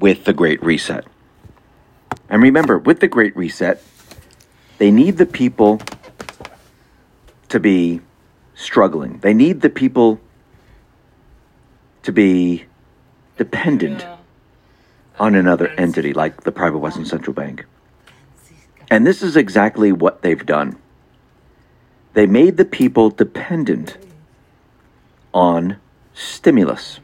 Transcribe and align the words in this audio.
with 0.00 0.24
the 0.24 0.32
Great 0.32 0.62
Reset. 0.62 1.04
And 2.28 2.42
remember, 2.42 2.78
with 2.78 3.00
the 3.00 3.08
Great 3.08 3.36
Reset, 3.36 3.82
they 4.78 4.90
need 4.90 5.18
the 5.18 5.26
people 5.26 5.80
to 7.50 7.60
be 7.60 8.00
struggling. 8.54 9.18
They 9.18 9.34
need 9.34 9.60
the 9.60 9.70
people 9.70 10.20
to 12.02 12.12
be 12.12 12.64
dependent 13.36 14.06
on 15.18 15.34
another 15.34 15.68
entity 15.68 16.14
like 16.14 16.42
the 16.44 16.52
private 16.52 16.78
Western 16.78 17.04
Central 17.04 17.34
Bank. 17.34 17.66
And 18.90 19.06
this 19.06 19.22
is 19.22 19.36
exactly 19.36 19.92
what 19.92 20.22
they've 20.22 20.44
done. 20.44 20.78
They 22.14 22.26
made 22.26 22.56
the 22.56 22.64
people 22.64 23.10
dependent 23.10 23.96
on 25.32 25.76
stimulus. 26.14 27.00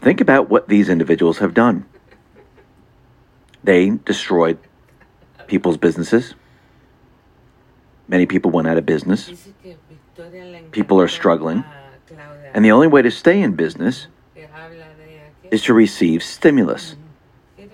Think 0.00 0.20
about 0.20 0.48
what 0.48 0.68
these 0.68 0.88
individuals 0.88 1.38
have 1.38 1.54
done. 1.54 1.84
They 3.64 3.90
destroyed 3.90 4.58
people's 5.46 5.76
businesses. 5.76 6.34
Many 8.06 8.26
people 8.26 8.50
went 8.50 8.68
out 8.68 8.78
of 8.78 8.86
business. 8.86 9.30
People 10.70 11.00
are 11.00 11.08
struggling. 11.08 11.64
And 12.54 12.64
the 12.64 12.72
only 12.72 12.86
way 12.86 13.02
to 13.02 13.10
stay 13.10 13.42
in 13.42 13.54
business 13.54 14.06
is 15.50 15.62
to 15.64 15.74
receive 15.74 16.22
stimulus. 16.22 16.96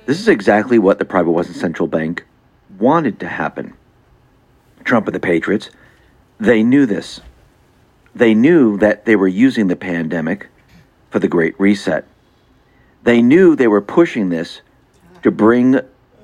This 0.06 0.20
is 0.20 0.29
exactly 0.29 0.79
what 0.79 0.98
the 0.98 1.05
private 1.05 1.31
Western 1.31 1.55
Central 1.55 1.89
Bank 1.89 2.25
wanted 2.79 3.20
to 3.20 3.29
happen. 3.29 3.75
Trump 4.84 5.06
and 5.06 5.15
the 5.15 5.20
Patriots, 5.20 5.70
they 6.39 6.62
knew 6.62 6.87
this. 6.87 7.20
They 8.15 8.34
knew 8.34 8.77
that 8.79 9.06
they 9.06 9.17
were 9.17 9.29
using 9.29 9.69
the 9.69 9.77
pandemic 9.77 10.48
for 11.11 11.19
the 11.19 11.29
Great 11.29 11.59
Reset. 11.59 12.06
They 13.05 13.21
knew 13.21 13.55
they 13.55 13.69
were 13.69 13.83
pushing 13.83 14.31
this 14.31 14.63
to 15.23 15.31
bring 15.31 15.79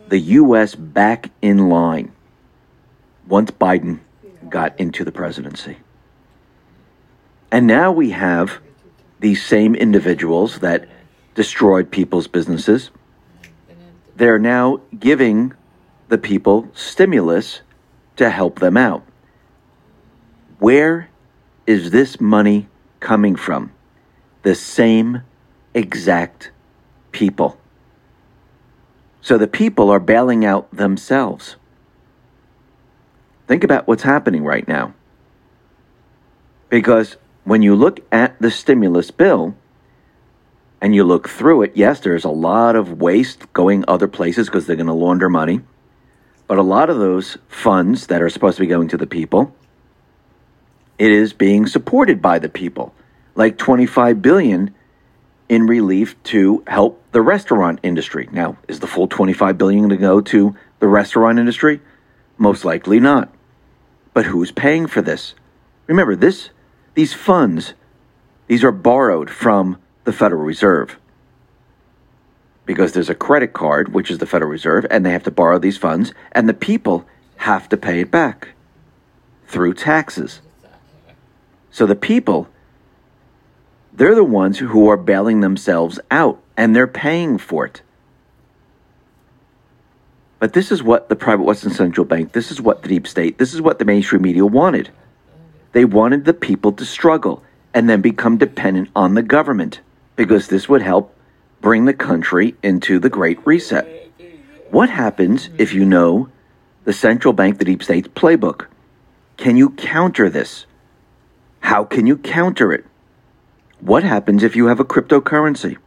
the 0.08 0.18
U.S. 0.18 0.74
back 0.74 1.30
in 1.42 1.68
line 1.68 2.10
once 3.28 3.50
Biden 3.50 4.00
got 4.48 4.80
into 4.80 5.04
the 5.04 5.12
presidency. 5.12 5.76
And 7.52 7.66
now 7.66 7.92
we 7.92 8.10
have 8.10 8.60
these 9.20 9.44
same 9.44 9.74
individuals 9.74 10.60
that 10.60 10.88
destroyed 11.34 11.90
people's 11.90 12.28
businesses. 12.28 12.90
They're 14.16 14.38
now 14.38 14.80
giving 14.98 15.52
the 16.08 16.18
people 16.18 16.70
stimulus 16.74 17.60
to 18.16 18.30
help 18.30 18.58
them 18.58 18.78
out. 18.78 19.04
Where 20.58 21.10
is 21.66 21.90
this 21.90 22.20
money 22.20 22.68
coming 23.00 23.36
from? 23.36 23.72
The 24.42 24.54
same 24.54 25.22
exact 25.74 26.50
people. 27.12 27.58
So 29.20 29.36
the 29.36 29.46
people 29.46 29.90
are 29.90 30.00
bailing 30.00 30.44
out 30.44 30.70
themselves. 30.74 31.56
Think 33.46 33.64
about 33.64 33.86
what's 33.86 34.02
happening 34.02 34.44
right 34.44 34.66
now. 34.66 34.94
Because 36.68 37.16
when 37.44 37.62
you 37.62 37.74
look 37.74 38.00
at 38.12 38.40
the 38.40 38.50
stimulus 38.50 39.10
bill 39.10 39.56
and 40.80 40.94
you 40.94 41.04
look 41.04 41.28
through 41.28 41.62
it, 41.62 41.72
yes, 41.74 42.00
there's 42.00 42.24
a 42.24 42.30
lot 42.30 42.76
of 42.76 43.00
waste 43.00 43.52
going 43.52 43.84
other 43.88 44.08
places 44.08 44.46
because 44.46 44.66
they're 44.66 44.76
going 44.76 44.86
to 44.86 44.92
launder 44.92 45.28
money. 45.28 45.60
But 46.46 46.58
a 46.58 46.62
lot 46.62 46.90
of 46.90 46.98
those 46.98 47.38
funds 47.48 48.06
that 48.06 48.22
are 48.22 48.30
supposed 48.30 48.56
to 48.56 48.62
be 48.62 48.66
going 48.66 48.88
to 48.88 48.96
the 48.96 49.06
people, 49.06 49.54
it 50.98 51.12
is 51.12 51.32
being 51.32 51.66
supported 51.66 52.22
by 52.22 52.38
the 52.38 52.48
people. 52.48 52.94
Like 53.34 53.58
25 53.58 54.22
billion 54.22 54.74
in 55.50 55.66
relief 55.66 56.14
to 56.22 56.62
help 56.68 57.02
the 57.10 57.20
restaurant 57.20 57.80
industry. 57.82 58.28
Now, 58.30 58.56
is 58.68 58.78
the 58.78 58.86
full 58.86 59.08
25 59.08 59.58
billion 59.58 59.88
to 59.88 59.96
go 59.96 60.20
to 60.20 60.54
the 60.78 60.86
restaurant 60.86 61.40
industry? 61.40 61.80
Most 62.38 62.64
likely 62.64 63.00
not. 63.00 63.34
But 64.14 64.26
who's 64.26 64.52
paying 64.52 64.86
for 64.86 65.02
this? 65.02 65.34
Remember, 65.88 66.14
this 66.14 66.50
these 66.94 67.12
funds 67.12 67.74
these 68.46 68.62
are 68.62 68.72
borrowed 68.72 69.28
from 69.28 69.78
the 70.04 70.12
Federal 70.12 70.42
Reserve. 70.42 70.98
Because 72.64 72.92
there's 72.92 73.10
a 73.10 73.14
credit 73.14 73.52
card, 73.52 73.92
which 73.92 74.10
is 74.10 74.18
the 74.18 74.26
Federal 74.26 74.50
Reserve, 74.50 74.86
and 74.88 75.04
they 75.04 75.10
have 75.10 75.24
to 75.24 75.30
borrow 75.32 75.58
these 75.58 75.78
funds, 75.78 76.14
and 76.30 76.48
the 76.48 76.54
people 76.54 77.04
have 77.38 77.68
to 77.70 77.76
pay 77.76 78.00
it 78.00 78.10
back 78.10 78.50
through 79.48 79.74
taxes. 79.74 80.40
So 81.72 81.86
the 81.86 81.96
people 81.96 82.48
they're 84.00 84.14
the 84.14 84.24
ones 84.24 84.56
who 84.56 84.88
are 84.88 84.96
bailing 84.96 85.40
themselves 85.40 86.00
out 86.10 86.42
and 86.56 86.74
they're 86.74 86.86
paying 86.86 87.36
for 87.36 87.66
it. 87.66 87.82
But 90.38 90.54
this 90.54 90.72
is 90.72 90.82
what 90.82 91.10
the 91.10 91.16
private 91.16 91.42
Western 91.42 91.72
Central 91.72 92.06
Bank, 92.06 92.32
this 92.32 92.50
is 92.50 92.62
what 92.62 92.80
the 92.80 92.88
deep 92.88 93.06
state, 93.06 93.36
this 93.36 93.52
is 93.52 93.60
what 93.60 93.78
the 93.78 93.84
mainstream 93.84 94.22
media 94.22 94.46
wanted. 94.46 94.88
They 95.72 95.84
wanted 95.84 96.24
the 96.24 96.32
people 96.32 96.72
to 96.72 96.86
struggle 96.86 97.42
and 97.74 97.90
then 97.90 98.00
become 98.00 98.38
dependent 98.38 98.88
on 98.96 99.12
the 99.12 99.22
government 99.22 99.82
because 100.16 100.48
this 100.48 100.66
would 100.66 100.80
help 100.80 101.14
bring 101.60 101.84
the 101.84 101.92
country 101.92 102.54
into 102.62 103.00
the 103.00 103.10
Great 103.10 103.46
Reset. 103.46 104.10
What 104.70 104.88
happens 104.88 105.50
if 105.58 105.74
you 105.74 105.84
know 105.84 106.30
the 106.84 106.94
central 106.94 107.34
bank, 107.34 107.58
the 107.58 107.66
deep 107.66 107.82
state's 107.82 108.08
playbook? 108.08 108.64
Can 109.36 109.58
you 109.58 109.68
counter 109.68 110.30
this? 110.30 110.64
How 111.60 111.84
can 111.84 112.06
you 112.06 112.16
counter 112.16 112.72
it? 112.72 112.86
What 113.80 114.04
happens 114.04 114.42
if 114.42 114.54
you 114.54 114.66
have 114.66 114.78
a 114.78 114.84
cryptocurrency? 114.84 115.78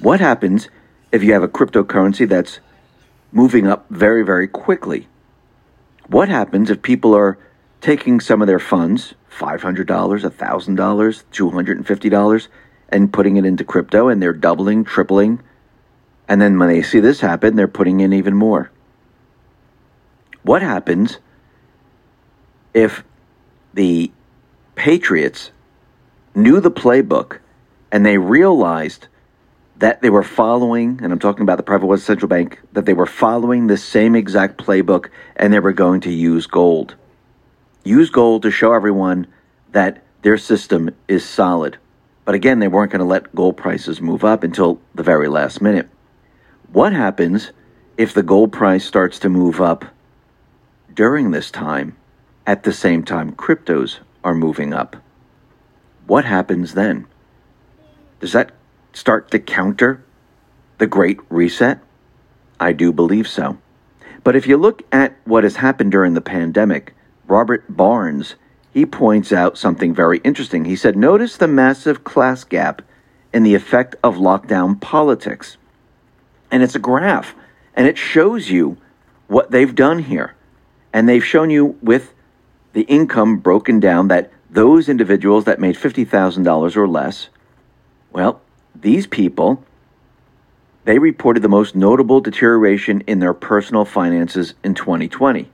What 0.00 0.20
happens 0.20 0.68
if 1.10 1.22
you 1.22 1.32
have 1.32 1.42
a 1.42 1.48
cryptocurrency 1.48 2.28
that's 2.28 2.60
moving 3.32 3.66
up 3.66 3.86
very, 3.88 4.22
very 4.22 4.46
quickly? 4.46 5.08
What 6.08 6.28
happens 6.28 6.68
if 6.68 6.82
people 6.82 7.14
are 7.16 7.38
taking 7.80 8.20
some 8.20 8.42
of 8.42 8.48
their 8.48 8.58
funds, 8.58 9.14
$500, 9.34 9.86
$1,000, 9.86 11.24
$250, 11.32 12.48
and 12.90 13.12
putting 13.12 13.36
it 13.38 13.46
into 13.46 13.64
crypto 13.64 14.08
and 14.08 14.20
they're 14.20 14.34
doubling, 14.34 14.84
tripling, 14.84 15.40
and 16.28 16.40
then 16.40 16.58
when 16.58 16.68
they 16.68 16.82
see 16.82 17.00
this 17.00 17.20
happen, 17.20 17.56
they're 17.56 17.66
putting 17.66 18.00
in 18.00 18.12
even 18.12 18.34
more? 18.34 18.70
What 20.42 20.60
happens 20.60 21.18
if 22.74 23.04
the 23.72 24.10
Patriots 24.74 25.50
knew 26.42 26.60
the 26.60 26.70
playbook 26.70 27.38
and 27.92 28.04
they 28.04 28.18
realized 28.18 29.08
that 29.78 30.02
they 30.02 30.10
were 30.10 30.22
following, 30.22 31.00
and 31.02 31.12
I'm 31.12 31.18
talking 31.18 31.42
about 31.42 31.56
the 31.56 31.62
private 31.62 31.86
West 31.86 32.04
Central 32.04 32.28
Bank, 32.28 32.60
that 32.72 32.84
they 32.84 32.92
were 32.92 33.06
following 33.06 33.66
the 33.66 33.78
same 33.78 34.14
exact 34.14 34.58
playbook 34.58 35.08
and 35.36 35.52
they 35.52 35.58
were 35.58 35.72
going 35.72 36.02
to 36.02 36.12
use 36.12 36.46
gold. 36.46 36.96
Use 37.82 38.10
gold 38.10 38.42
to 38.42 38.50
show 38.50 38.74
everyone 38.74 39.26
that 39.72 40.02
their 40.22 40.36
system 40.36 40.90
is 41.08 41.24
solid. 41.24 41.78
But 42.26 42.34
again, 42.34 42.58
they 42.58 42.68
weren't 42.68 42.92
going 42.92 43.00
to 43.00 43.06
let 43.06 43.34
gold 43.34 43.56
prices 43.56 44.02
move 44.02 44.22
up 44.22 44.44
until 44.44 44.80
the 44.94 45.02
very 45.02 45.28
last 45.28 45.62
minute. 45.62 45.88
What 46.72 46.92
happens 46.92 47.52
if 47.96 48.12
the 48.12 48.22
gold 48.22 48.52
price 48.52 48.84
starts 48.84 49.18
to 49.20 49.28
move 49.28 49.60
up 49.60 49.86
during 50.92 51.30
this 51.30 51.50
time 51.50 51.96
at 52.46 52.64
the 52.64 52.72
same 52.72 53.02
time 53.02 53.32
cryptos 53.32 54.00
are 54.22 54.34
moving 54.34 54.74
up? 54.74 54.96
What 56.10 56.24
happens 56.24 56.74
then? 56.74 57.06
Does 58.18 58.32
that 58.32 58.50
start 58.92 59.30
to 59.30 59.38
counter 59.38 60.04
the 60.78 60.88
Great 60.88 61.20
Reset? 61.28 61.78
I 62.58 62.72
do 62.72 62.92
believe 62.92 63.28
so. 63.28 63.58
But 64.24 64.34
if 64.34 64.48
you 64.48 64.56
look 64.56 64.82
at 64.90 65.16
what 65.24 65.44
has 65.44 65.54
happened 65.54 65.92
during 65.92 66.14
the 66.14 66.20
pandemic, 66.20 66.96
Robert 67.28 67.64
Barnes, 67.68 68.34
he 68.74 68.84
points 68.84 69.30
out 69.30 69.56
something 69.56 69.94
very 69.94 70.18
interesting. 70.24 70.64
He 70.64 70.74
said, 70.74 70.96
Notice 70.96 71.36
the 71.36 71.46
massive 71.46 72.02
class 72.02 72.42
gap 72.42 72.82
in 73.32 73.44
the 73.44 73.54
effect 73.54 73.94
of 74.02 74.16
lockdown 74.16 74.80
politics. 74.80 75.58
And 76.50 76.64
it's 76.64 76.74
a 76.74 76.80
graph, 76.80 77.36
and 77.76 77.86
it 77.86 77.96
shows 77.96 78.50
you 78.50 78.78
what 79.28 79.52
they've 79.52 79.76
done 79.76 80.00
here. 80.00 80.34
And 80.92 81.08
they've 81.08 81.24
shown 81.24 81.50
you 81.50 81.78
with 81.80 82.12
the 82.72 82.82
income 82.82 83.36
broken 83.36 83.78
down 83.78 84.08
that 84.08 84.32
those 84.50 84.88
individuals 84.88 85.44
that 85.44 85.60
made 85.60 85.76
$50,000 85.76 86.76
or 86.76 86.88
less, 86.88 87.28
well, 88.10 88.40
these 88.74 89.06
people, 89.06 89.64
they 90.84 90.98
reported 90.98 91.42
the 91.42 91.48
most 91.48 91.76
notable 91.76 92.20
deterioration 92.20 93.02
in 93.06 93.20
their 93.20 93.34
personal 93.34 93.84
finances 93.84 94.54
in 94.64 94.74
2020. 94.74 95.50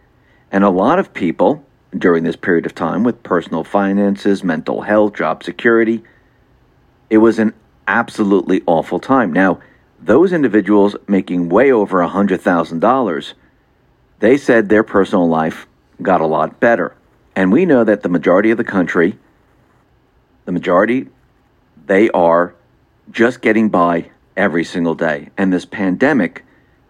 And 0.51 0.65
a 0.65 0.71
lot 0.71 0.99
of 0.99 1.13
people 1.13 1.65
during 1.97 2.25
this 2.25 2.37
period 2.37 2.67
of 2.67 2.75
time 2.75 3.05
with 3.05 3.23
personal 3.23 3.65
finances, 3.65 4.43
mental 4.43 4.83
health, 4.83 5.15
job 5.15 5.43
security, 5.43 6.03
it 7.11 7.19
was 7.19 7.39
an 7.39 7.53
absolutely 7.87 8.63
awful 8.67 8.99
time. 8.99 9.33
Now, 9.33 9.61
those 10.01 10.33
individuals 10.33 10.97
making 11.07 11.49
way 11.49 11.71
over 11.73 11.99
$100,000, 11.99 13.33
they 14.21 14.37
said 14.37 14.69
their 14.69 14.83
personal 14.83 15.29
life 15.29 15.67
got 16.03 16.21
a 16.21 16.27
lot 16.27 16.61
better. 16.61 16.95
And 17.37 17.53
we 17.53 17.67
know 17.67 17.85
that 17.85 18.03
the 18.03 18.09
majority 18.09 18.51
of 18.51 18.57
the 18.57 18.65
country, 18.65 19.19
the 20.47 20.53
majority, 20.53 21.09
they 21.87 22.09
are 22.11 22.55
just 23.11 23.43
getting 23.43 23.69
by 23.69 24.11
every 24.37 24.65
single 24.65 24.95
day. 24.95 25.29
And 25.37 25.53
this 25.53 25.67
pandemic 25.67 26.45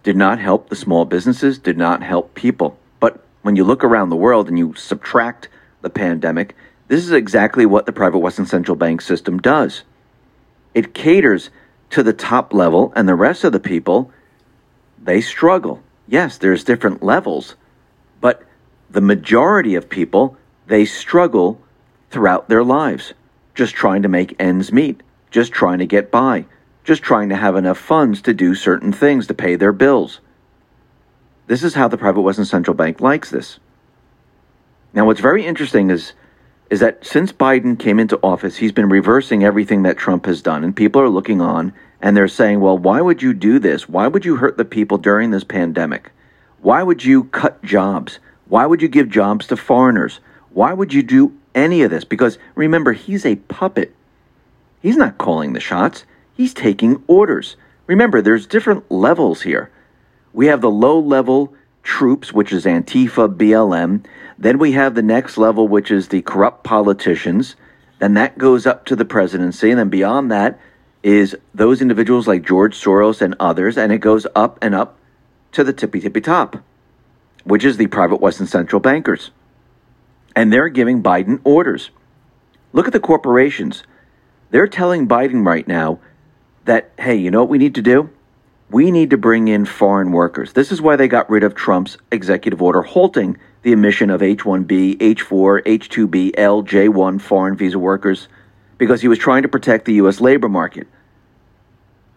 did 0.05 0.17
not 0.17 0.39
help 0.39 0.69
the 0.69 0.77
small 0.77 1.05
businesses, 1.05 1.59
did 1.59 1.77
not 1.77 2.03
help 2.03 2.35
people. 2.35 2.79
But 3.01 3.25
when 3.43 3.57
you 3.57 3.65
look 3.65 3.83
around 3.83 4.11
the 4.11 4.17
world 4.17 4.49
and 4.49 4.57
you 4.57 4.75
subtract 4.77 5.49
the 5.83 5.91
pandemic, 5.91 6.55
this 6.87 7.03
is 7.03 7.11
exactly 7.11 7.67
what 7.67 7.87
the 7.87 7.93
private 7.93 8.19
Western 8.19 8.47
Central 8.47 8.77
Bank 8.77 9.01
system 9.01 9.39
does. 9.39 9.83
It 10.75 10.95
caters 10.95 11.51
to 11.91 12.05
the 12.05 12.13
top 12.13 12.55
level, 12.55 12.93
and 12.95 13.09
the 13.09 13.15
rest 13.15 13.43
of 13.43 13.53
the 13.53 13.61
people, 13.61 14.13
they 15.03 15.21
struggle. 15.21 15.83
Yes, 16.07 16.39
there's 16.39 16.65
different 16.65 17.03
levels, 17.03 17.57
the 18.91 19.01
majority 19.01 19.75
of 19.75 19.89
people, 19.89 20.37
they 20.67 20.85
struggle 20.85 21.61
throughout 22.11 22.49
their 22.49 22.65
lives, 22.65 23.15
just 23.55 23.75
trying 23.75 24.03
to 24.03 24.09
make 24.09 24.35
ends 24.41 24.73
meet, 24.73 25.03
just 25.31 25.53
trying 25.53 25.79
to 25.79 25.87
get 25.87 26.11
by, 26.11 26.47
just 26.85 27.03
trying 27.03 27.29
to 27.29 27.37
have 27.37 27.57
enough 27.57 27.79
funds 27.79 28.23
to 28.23 28.33
do 28.33 28.55
certain 28.55 28.93
things 28.93 29.27
to 29.27 29.35
pay 29.35 29.57
their 29.57 29.73
bills. 29.73 30.21
This 31.47 31.63
is 31.63 31.75
how 31.75 31.89
the 31.89 31.99
private 31.99 32.23
Western 32.23 32.45
Central 32.45 32.75
Bank 32.75 33.01
likes 33.01 33.31
this. 33.31 33.59
Now, 34.93 35.07
what's 35.07 35.21
very 35.21 35.45
interesting 35.45 35.91
is 35.91 36.13
is 36.69 36.81
that 36.81 37.07
since 37.07 37.33
Biden 37.33 37.79
came 37.79 38.01
into 38.01 38.19
office, 38.25 38.57
he's 38.57 38.73
been 38.73 38.89
reversing 38.89 39.45
everything 39.45 39.85
that 39.85 39.97
Trump 39.97 40.27
has 40.27 40.43
done, 40.43 40.65
and 40.65 40.75
people 40.75 41.01
are 41.01 41.09
looking 41.09 41.41
on 41.41 41.73
and 42.01 42.17
they're 42.17 42.29
saying, 42.29 42.61
"Well, 42.61 42.77
why 42.77 43.01
would 43.01 43.23
you 43.23 43.33
do 43.33 43.59
this? 43.59 43.89
Why 43.89 44.09
would 44.09 44.25
you 44.25 44.37
hurt 44.37 44.57
the 44.57 44.65
people 44.65 44.99
during 44.99 45.31
this 45.31 45.45
pandemic? 45.45 46.11
Why 46.61 46.83
would 46.83 47.05
you 47.05 47.25
cut 47.25 47.63
jobs? 47.63 48.19
Why 48.49 48.67
would 48.67 48.83
you 48.83 48.89
give 48.89 49.09
jobs 49.09 49.47
to 49.49 49.57
foreigners? 49.57 50.21
Why 50.51 50.73
would 50.73 50.93
you 50.95 51.03
do 51.03 51.33
any 51.55 51.83
of 51.83 51.91
this?" 51.91 52.05
Because 52.05 52.39
remember, 52.55 52.93
he's 52.93 53.27
a 53.27 53.37
puppet. 53.37 53.95
He's 54.81 54.97
not 54.97 55.19
calling 55.19 55.53
the 55.53 55.61
shots. 55.61 56.05
He's 56.33 56.55
taking 56.55 57.03
orders. 57.07 57.57
Remember, 57.87 58.21
there's 58.21 58.47
different 58.47 58.91
levels 58.91 59.43
here. 59.43 59.71
We 60.33 60.47
have 60.47 60.61
the 60.61 60.71
low 60.71 60.99
level 60.99 61.55
troops, 61.83 62.33
which 62.33 62.53
is 62.53 62.65
Antifa, 62.65 63.35
BLM. 63.35 64.05
Then 64.39 64.59
we 64.59 64.73
have 64.73 64.95
the 64.95 65.03
next 65.03 65.39
level, 65.39 65.67
which 65.67 65.91
is 65.91 66.09
the 66.09 66.23
corrupt 66.23 66.63
politicians. 66.63 67.57
Then 67.99 68.15
that 68.15 68.37
goes 68.37 68.67
up 68.67 68.85
to 68.87 68.97
the 68.97 69.05
presidency. 69.05 69.71
And 69.71 69.79
then 69.79 69.89
beyond 69.89 70.31
that 70.31 70.61
is 71.03 71.37
those 71.55 71.81
individuals 71.81 72.27
like 72.27 72.47
George 72.47 72.77
Soros 72.79 73.23
and 73.23 73.35
others. 73.41 73.79
And 73.79 73.93
it 73.93 73.99
goes 73.99 74.27
up 74.35 74.59
and 74.61 74.75
up 74.75 74.99
to 75.53 75.65
the 75.65 75.73
tippy 75.73 76.01
tippy 76.01 76.21
top, 76.21 76.59
which 77.47 77.65
is 77.65 77.77
the 77.77 77.87
private 77.87 78.21
Western 78.21 78.47
central 78.47 78.81
bankers. 78.81 79.31
And 80.35 80.53
they're 80.53 80.69
giving 80.69 81.03
Biden 81.03 81.41
orders. 81.45 81.91
Look 82.73 82.87
at 82.87 82.93
the 82.93 83.01
corporations. 83.01 83.85
They're 84.51 84.67
telling 84.67 85.09
Biden 85.09 85.47
right 85.47 85.67
now 85.67 86.01
that, 86.65 86.91
hey, 86.99 87.15
you 87.15 87.31
know 87.31 87.41
what 87.41 87.49
we 87.49 87.59
need 87.59 87.77
to 87.77 87.83
do? 87.83 88.11
We 88.69 88.91
need 88.91 89.11
to 89.11 89.17
bring 89.17 89.47
in 89.47 89.65
foreign 89.65 90.11
workers. 90.11 90.53
This 90.53 90.73
is 90.73 90.83
why 90.83 90.97
they 90.97 91.07
got 91.07 91.31
rid 91.31 91.45
of 91.45 91.55
Trump's 91.55 91.97
executive 92.11 92.61
order 92.61 92.83
halting 92.83 93.39
the 93.63 93.73
admission 93.73 94.11
of 94.11 94.23
H 94.23 94.41
1B, 94.41 94.97
H 95.01 95.23
4, 95.23 95.63
H 95.65 95.89
2B, 95.89 96.33
L, 96.37 96.63
J 96.63 96.89
1 96.89 97.19
foreign 97.21 97.57
visa 97.57 97.79
workers 97.79 98.29
because 98.77 99.01
he 99.01 99.09
was 99.09 99.19
trying 99.19 99.43
to 99.43 99.49
protect 99.49 99.85
the 99.85 99.95
U.S. 99.95 100.21
labor 100.21 100.49
market. 100.49 100.89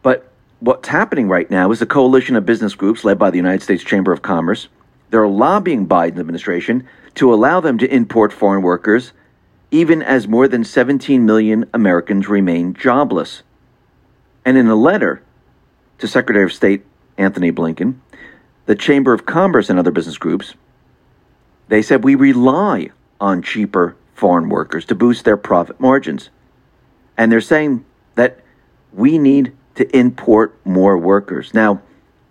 But 0.02 0.32
what's 0.60 0.90
happening 0.90 1.28
right 1.28 1.50
now 1.50 1.72
is 1.72 1.82
a 1.82 1.86
coalition 1.86 2.36
of 2.36 2.46
business 2.46 2.76
groups 2.76 3.04
led 3.04 3.20
by 3.20 3.30
the 3.30 3.38
United 3.38 3.62
States 3.62 3.84
Chamber 3.84 4.12
of 4.12 4.22
Commerce. 4.22 4.68
They're 5.10 5.28
lobbying 5.28 5.88
Biden 5.88 6.20
administration 6.20 6.88
to 7.16 7.34
allow 7.34 7.60
them 7.60 7.78
to 7.80 7.94
import 7.94 8.32
foreign 8.32 8.62
workers, 8.62 9.14
even 9.72 10.02
as 10.02 10.28
more 10.28 10.48
than 10.48 10.64
17 10.64 11.26
million 11.26 11.70
Americans 11.74 12.28
remain 12.30 12.74
jobless. 12.74 13.44
And 14.46 14.58
in 14.58 14.68
a 14.68 14.76
letter 14.76 15.22
to 15.98 16.08
Secretary 16.08 16.46
of 16.46 16.54
State 16.54 16.86
Anthony 17.18 17.52
Blinken, 17.52 17.96
the 18.66 18.76
Chamber 18.76 19.14
of 19.14 19.26
Commerce 19.26 19.70
and 19.70 19.80
other 19.80 19.92
business 19.92 20.18
groups, 20.18 20.54
they 21.68 21.82
said 21.82 22.04
we 22.04 22.16
rely 22.16 22.90
on 23.20 23.42
cheaper 23.42 23.96
foreign 24.14 24.50
workers 24.50 24.86
to 24.86 24.96
boost 24.96 25.26
their 25.26 25.38
profit 25.38 25.80
margins. 25.80 26.30
And 27.18 27.32
they're 27.32 27.42
saying 27.42 27.86
that 28.16 28.40
we 28.94 29.18
need 29.18 29.54
to 29.76 29.98
import 29.98 30.58
more 30.66 30.98
workers. 30.98 31.54
Now, 31.54 31.82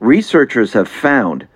researchers 0.01 0.73
have 0.73 0.89
found 0.89 1.47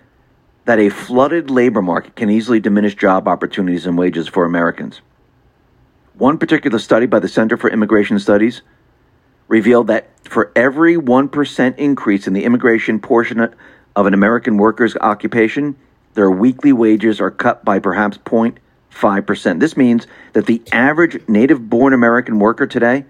that 0.65 0.79
a 0.79 0.89
flooded 0.89 1.51
labor 1.51 1.83
market 1.83 2.15
can 2.15 2.31
easily 2.31 2.61
diminish 2.61 2.95
job 2.95 3.27
opportunities 3.27 3.87
and 3.87 3.99
wages 3.99 4.29
for 4.29 4.45
Americans. 4.45 5.01
One 6.15 6.39
particular 6.39 6.79
study 6.79 7.07
by 7.07 7.19
the 7.19 7.29
Center 7.29 7.57
for 7.57 7.71
Immigration 7.71 8.19
Studies 8.19 8.63
revealed 9.49 9.89
that 9.89 10.09
for 10.29 10.53
every 10.55 10.97
1% 10.97 11.79
increase 11.79 12.27
in 12.27 12.33
the 12.33 12.45
immigration 12.45 13.01
portion 13.01 13.55
of 13.97 14.07
an 14.07 14.15
American 14.15 14.57
worker's 14.57 14.97
occupation, 14.97 15.77
their 16.15 16.31
weekly 16.31 16.73
wages 16.73 17.21
are 17.21 17.31
cut 17.31 17.65
by 17.65 17.79
perhaps 17.79 18.19
0.5%. 18.19 19.61
This 19.61 19.77
means 19.77 20.07
that 20.35 20.47
the 20.47 20.63
average 20.71 21.27
native 21.29 21.69
born 21.69 21.93
American 21.93 22.39
worker 22.39 22.67
today 22.67 23.05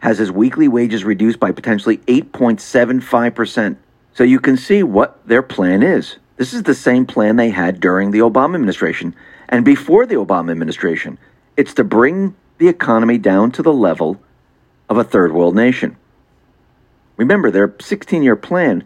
has 0.00 0.18
his 0.18 0.32
weekly 0.32 0.66
wages 0.66 1.04
reduced 1.04 1.38
by 1.38 1.52
potentially 1.52 1.98
8.75%. 1.98 3.76
So 4.14 4.24
you 4.24 4.40
can 4.40 4.56
see 4.56 4.82
what 4.82 5.26
their 5.26 5.42
plan 5.42 5.82
is. 5.82 6.16
This 6.42 6.54
is 6.54 6.64
the 6.64 6.74
same 6.74 7.06
plan 7.06 7.36
they 7.36 7.50
had 7.50 7.78
during 7.78 8.10
the 8.10 8.18
Obama 8.18 8.56
administration 8.56 9.14
and 9.48 9.64
before 9.64 10.06
the 10.06 10.16
Obama 10.16 10.50
administration. 10.50 11.16
It's 11.56 11.72
to 11.74 11.84
bring 11.84 12.34
the 12.58 12.66
economy 12.66 13.16
down 13.16 13.52
to 13.52 13.62
the 13.62 13.72
level 13.72 14.20
of 14.88 14.98
a 14.98 15.04
third 15.04 15.30
world 15.30 15.54
nation. 15.54 15.96
Remember, 17.16 17.52
their 17.52 17.72
16 17.80 18.24
year 18.24 18.34
plan 18.34 18.82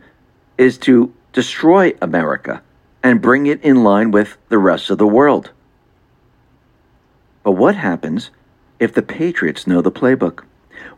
is 0.58 0.76
to 0.80 1.14
destroy 1.32 1.94
America 2.02 2.60
and 3.02 3.22
bring 3.22 3.46
it 3.46 3.62
in 3.62 3.82
line 3.82 4.10
with 4.10 4.36
the 4.50 4.58
rest 4.58 4.90
of 4.90 4.98
the 4.98 5.06
world. 5.06 5.50
But 7.42 7.52
what 7.52 7.74
happens 7.74 8.28
if 8.78 8.92
the 8.92 9.00
Patriots 9.00 9.66
know 9.66 9.80
the 9.80 9.90
playbook? 9.90 10.44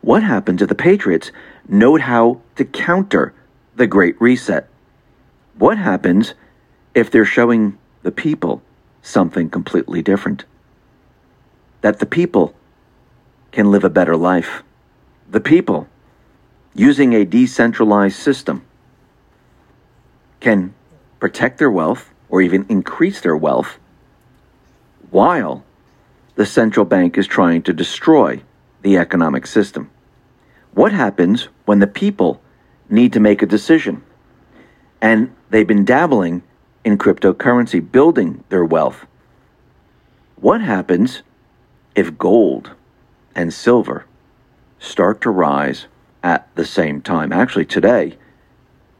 What 0.01 0.23
happens 0.23 0.61
if 0.61 0.67
the 0.67 0.75
Patriots 0.75 1.31
know 1.69 1.95
how 1.95 2.41
to 2.57 2.65
counter 2.65 3.33
the 3.77 3.87
Great 3.87 4.19
Reset? 4.19 4.67
What 5.57 5.77
happens 5.77 6.33
if 6.99 7.09
they're 7.09 7.25
showing 7.25 7.77
the 8.03 8.11
people 8.11 8.61
something 9.01 9.49
completely 9.49 10.01
different? 10.01 10.45
That 11.81 11.99
the 11.99 12.05
people 12.05 12.53
can 13.51 13.71
live 13.71 13.83
a 13.83 13.89
better 13.89 14.15
life 14.15 14.63
the 15.29 15.39
people, 15.39 15.87
using 16.73 17.13
a 17.13 17.25
decentralized 17.25 18.15
system, 18.15 18.65
can 20.39 20.73
protect 21.19 21.59
their 21.59 21.69
wealth 21.69 22.09
or 22.29 22.41
even 22.41 22.65
increase 22.69 23.21
their 23.21 23.37
wealth 23.37 23.77
while 25.11 25.63
the 26.35 26.45
central 26.45 26.85
bank 26.85 27.17
is 27.17 27.27
trying 27.27 27.61
to 27.61 27.73
destroy 27.73 28.41
the 28.81 28.97
economic 28.97 29.45
system. 29.45 29.89
What 30.73 30.93
happens 30.93 31.49
when 31.65 31.79
the 31.79 31.87
people 31.87 32.41
need 32.89 33.13
to 33.13 33.19
make 33.19 33.41
a 33.41 33.45
decision 33.45 34.03
and 35.01 35.35
they've 35.49 35.67
been 35.67 35.85
dabbling 35.85 36.41
in 36.83 36.97
cryptocurrency, 36.97 37.79
building 37.79 38.43
their 38.49 38.65
wealth? 38.65 39.05
What 40.35 40.61
happens 40.61 41.21
if 41.95 42.17
gold 42.17 42.71
and 43.35 43.53
silver 43.53 44.05
start 44.79 45.21
to 45.21 45.29
rise 45.29 45.87
at 46.23 46.53
the 46.55 46.65
same 46.65 47.01
time. 47.01 47.31
Actually, 47.31 47.65
today, 47.65 48.17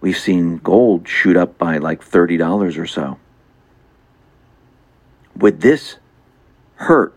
we've 0.01 0.17
seen 0.17 0.57
gold 0.57 1.07
shoot 1.07 1.37
up 1.37 1.57
by 1.57 1.77
like 1.77 2.01
$30 2.01 2.77
or 2.77 2.87
so. 2.87 3.17
Would 5.35 5.61
this 5.61 5.97
hurt 6.75 7.13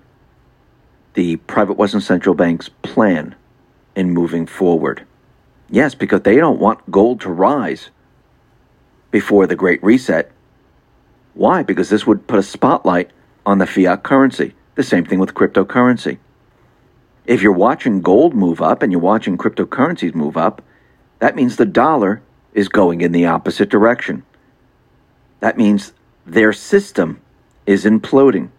the 1.14 1.37
private 1.37 1.75
Western 1.75 2.00
Central 2.00 2.35
Bank's 2.35 2.69
plan 2.69 3.35
in 3.95 4.11
moving 4.11 4.47
forward? 4.47 5.04
Yes, 5.71 5.95
because 5.95 6.23
they 6.23 6.37
don't 6.37 6.61
want 6.61 6.90
gold 6.90 7.21
to 7.23 7.31
rise 7.31 7.90
before 9.11 9.47
the 9.47 9.57
Great 9.57 9.83
Reset. 9.83 10.31
Why? 11.35 11.62
Because 11.62 11.89
this 11.89 12.07
would 12.07 12.27
put 12.27 12.39
a 12.39 12.43
spotlight 12.43 13.11
on 13.45 13.59
the 13.59 13.67
fiat 13.67 14.03
currency. 14.03 14.55
The 14.75 14.83
same 14.83 15.05
thing 15.05 15.19
with 15.19 15.35
cryptocurrency. 15.35 16.19
If 17.25 17.43
you're 17.43 17.53
watching 17.53 18.01
gold 18.01 18.35
move 18.35 18.61
up 18.61 18.83
and 18.83 18.91
you're 18.91 19.01
watching 19.01 19.39
cryptocurrencies 19.39 20.15
move 20.15 20.37
up, 20.37 20.62
that 21.21 21.37
means 21.37 21.57
the 21.57 21.67
dollar 21.67 22.23
is 22.53 22.69
going 22.69 23.01
in 23.01 23.12
the 23.12 23.27
opposite 23.27 23.69
direction. 23.69 24.25
That 25.41 25.57
means 25.57 25.93
their 26.27 26.53
system 26.53 27.21
is 27.67 27.85
imploding. 27.85 28.51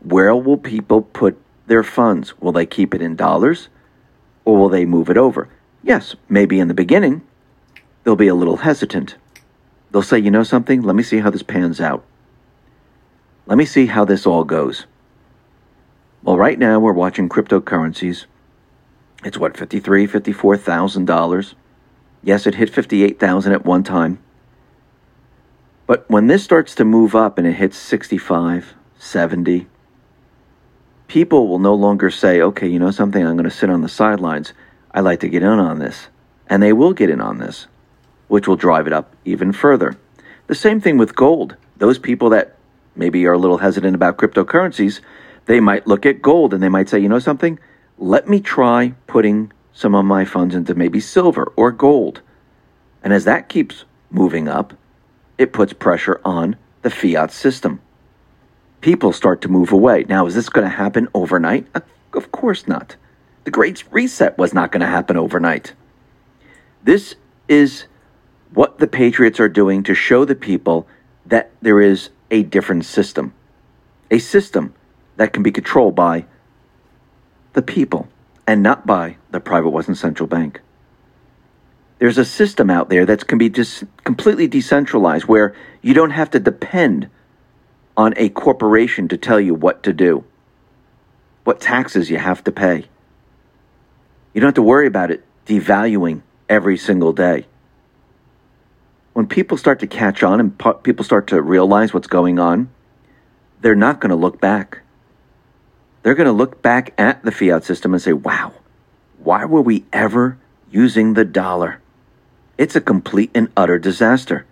Where 0.00 0.34
will 0.34 0.56
people 0.56 1.02
put 1.02 1.40
their 1.66 1.82
funds? 1.82 2.38
Will 2.40 2.52
they 2.52 2.66
keep 2.66 2.94
it 2.94 3.02
in 3.02 3.16
dollars 3.16 3.68
or 4.44 4.56
will 4.56 4.68
they 4.68 4.84
move 4.84 5.10
it 5.10 5.16
over? 5.16 5.48
Yes, 5.82 6.16
maybe 6.28 6.58
in 6.58 6.68
the 6.68 6.74
beginning 6.74 7.22
they'll 8.04 8.16
be 8.16 8.28
a 8.28 8.34
little 8.34 8.58
hesitant. 8.58 9.16
They'll 9.90 10.02
say, 10.02 10.18
you 10.18 10.30
know 10.30 10.42
something? 10.42 10.82
Let 10.82 10.96
me 10.96 11.02
see 11.02 11.18
how 11.18 11.30
this 11.30 11.42
pans 11.42 11.80
out. 11.80 12.04
Let 13.46 13.58
me 13.58 13.64
see 13.64 13.86
how 13.86 14.04
this 14.04 14.26
all 14.26 14.44
goes. 14.44 14.86
Well, 16.22 16.36
right 16.36 16.58
now 16.58 16.80
we're 16.80 16.92
watching 16.92 17.28
cryptocurrencies. 17.28 18.26
It's 19.24 19.38
what, 19.38 19.54
$53,000, 19.54 20.08
$54,000. 20.08 21.54
Yes, 22.22 22.46
it 22.46 22.56
hit 22.56 22.70
58,000 22.70 23.52
at 23.52 23.64
one 23.64 23.84
time. 23.84 24.18
But 25.86 26.10
when 26.10 26.26
this 26.26 26.42
starts 26.42 26.74
to 26.74 26.84
move 26.84 27.14
up 27.14 27.38
and 27.38 27.46
it 27.46 27.52
hits 27.52 27.78
65, 27.78 28.74
70, 28.98 29.68
people 31.06 31.46
will 31.46 31.60
no 31.60 31.74
longer 31.74 32.10
say, 32.10 32.40
okay, 32.40 32.66
you 32.66 32.80
know 32.80 32.90
something, 32.90 33.24
I'm 33.24 33.36
going 33.36 33.48
to 33.48 33.50
sit 33.50 33.70
on 33.70 33.82
the 33.82 33.88
sidelines. 33.88 34.52
I 34.90 35.00
like 35.00 35.20
to 35.20 35.28
get 35.28 35.44
in 35.44 35.48
on 35.48 35.78
this. 35.78 36.08
And 36.48 36.62
they 36.62 36.72
will 36.72 36.92
get 36.92 37.10
in 37.10 37.20
on 37.20 37.38
this, 37.38 37.68
which 38.28 38.48
will 38.48 38.56
drive 38.56 38.86
it 38.86 38.92
up 38.92 39.14
even 39.24 39.52
further. 39.52 39.96
The 40.46 40.54
same 40.54 40.80
thing 40.80 40.98
with 40.98 41.16
gold. 41.16 41.56
Those 41.76 41.98
people 41.98 42.30
that 42.30 42.56
maybe 42.94 43.26
are 43.26 43.32
a 43.32 43.38
little 43.38 43.58
hesitant 43.58 43.94
about 43.94 44.16
cryptocurrencies, 44.16 45.00
they 45.46 45.60
might 45.60 45.86
look 45.86 46.06
at 46.06 46.22
gold 46.22 46.54
and 46.54 46.62
they 46.62 46.68
might 46.68 46.88
say, 46.88 46.98
you 46.98 47.08
know 47.08 47.18
something, 47.18 47.58
let 47.98 48.28
me 48.28 48.40
try 48.40 48.94
putting 49.06 49.52
some 49.72 49.94
of 49.94 50.04
my 50.04 50.24
funds 50.24 50.54
into 50.54 50.74
maybe 50.74 51.00
silver 51.00 51.52
or 51.56 51.70
gold. 51.70 52.22
And 53.02 53.12
as 53.12 53.24
that 53.24 53.48
keeps 53.48 53.84
moving 54.10 54.48
up, 54.48 54.74
it 55.38 55.52
puts 55.52 55.72
pressure 55.72 56.20
on 56.24 56.56
the 56.82 56.90
fiat 56.90 57.30
system. 57.30 57.80
People 58.80 59.12
start 59.12 59.40
to 59.42 59.48
move 59.48 59.72
away. 59.72 60.04
Now, 60.08 60.26
is 60.26 60.34
this 60.34 60.48
going 60.48 60.68
to 60.68 60.76
happen 60.76 61.08
overnight? 61.14 61.66
Of 62.12 62.32
course 62.32 62.66
not. 62.66 62.96
The 63.44 63.50
Great 63.50 63.84
Reset 63.90 64.36
was 64.38 64.54
not 64.54 64.72
going 64.72 64.80
to 64.80 64.86
happen 64.86 65.16
overnight. 65.16 65.74
This 66.82 67.16
is 67.48 67.86
what 68.52 68.78
the 68.78 68.86
Patriots 68.86 69.40
are 69.40 69.48
doing 69.48 69.82
to 69.84 69.94
show 69.94 70.24
the 70.24 70.34
people 70.34 70.86
that 71.26 71.50
there 71.60 71.80
is 71.80 72.10
a 72.30 72.42
different 72.42 72.84
system. 72.84 73.32
A 74.10 74.18
system 74.18 74.74
that 75.16 75.32
can 75.32 75.42
be 75.42 75.52
controlled 75.52 75.94
by 75.94 76.26
the 77.52 77.62
people 77.62 78.08
and 78.46 78.62
not 78.62 78.86
by 78.86 79.16
the 79.30 79.40
private 79.40 79.70
Western 79.70 79.94
Central 79.94 80.26
Bank. 80.26 80.60
There's 81.98 82.18
a 82.18 82.24
system 82.24 82.70
out 82.70 82.90
there 82.90 83.06
that 83.06 83.26
can 83.26 83.38
be 83.38 83.48
just 83.48 83.84
completely 84.04 84.46
decentralized 84.46 85.24
where 85.24 85.54
you 85.80 85.94
don't 85.94 86.10
have 86.10 86.30
to 86.30 86.40
depend 86.40 87.08
on 87.96 88.12
a 88.16 88.28
corporation 88.28 89.08
to 89.08 89.16
tell 89.16 89.40
you 89.40 89.54
what 89.54 89.82
to 89.82 89.92
do, 89.92 90.24
what 91.44 91.60
taxes 91.60 92.10
you 92.10 92.18
have 92.18 92.44
to 92.44 92.52
pay. 92.52 92.84
You 94.34 94.40
don't 94.40 94.48
have 94.48 94.54
to 94.54 94.62
worry 94.62 94.86
about 94.86 95.10
it 95.10 95.24
devaluing 95.46 96.20
every 96.48 96.76
single 96.76 97.14
day. 97.14 97.46
When 99.16 99.26
people 99.26 99.56
start 99.56 99.78
to 99.80 99.86
catch 99.86 100.22
on 100.22 100.40
and 100.40 100.82
people 100.82 101.02
start 101.02 101.28
to 101.28 101.40
realize 101.40 101.94
what's 101.94 102.06
going 102.06 102.38
on, 102.38 102.68
they're 103.62 103.74
not 103.74 103.98
going 103.98 104.10
to 104.10 104.14
look 104.14 104.42
back. 104.42 104.80
They're 106.02 106.14
going 106.14 106.26
to 106.26 106.32
look 106.32 106.60
back 106.60 106.92
at 106.98 107.22
the 107.22 107.32
fiat 107.32 107.64
system 107.64 107.94
and 107.94 108.02
say, 108.02 108.12
wow, 108.12 108.52
why 109.16 109.46
were 109.46 109.62
we 109.62 109.86
ever 109.90 110.36
using 110.70 111.14
the 111.14 111.24
dollar? 111.24 111.80
It's 112.58 112.76
a 112.76 112.80
complete 112.82 113.30
and 113.34 113.50
utter 113.56 113.78
disaster. 113.78 114.44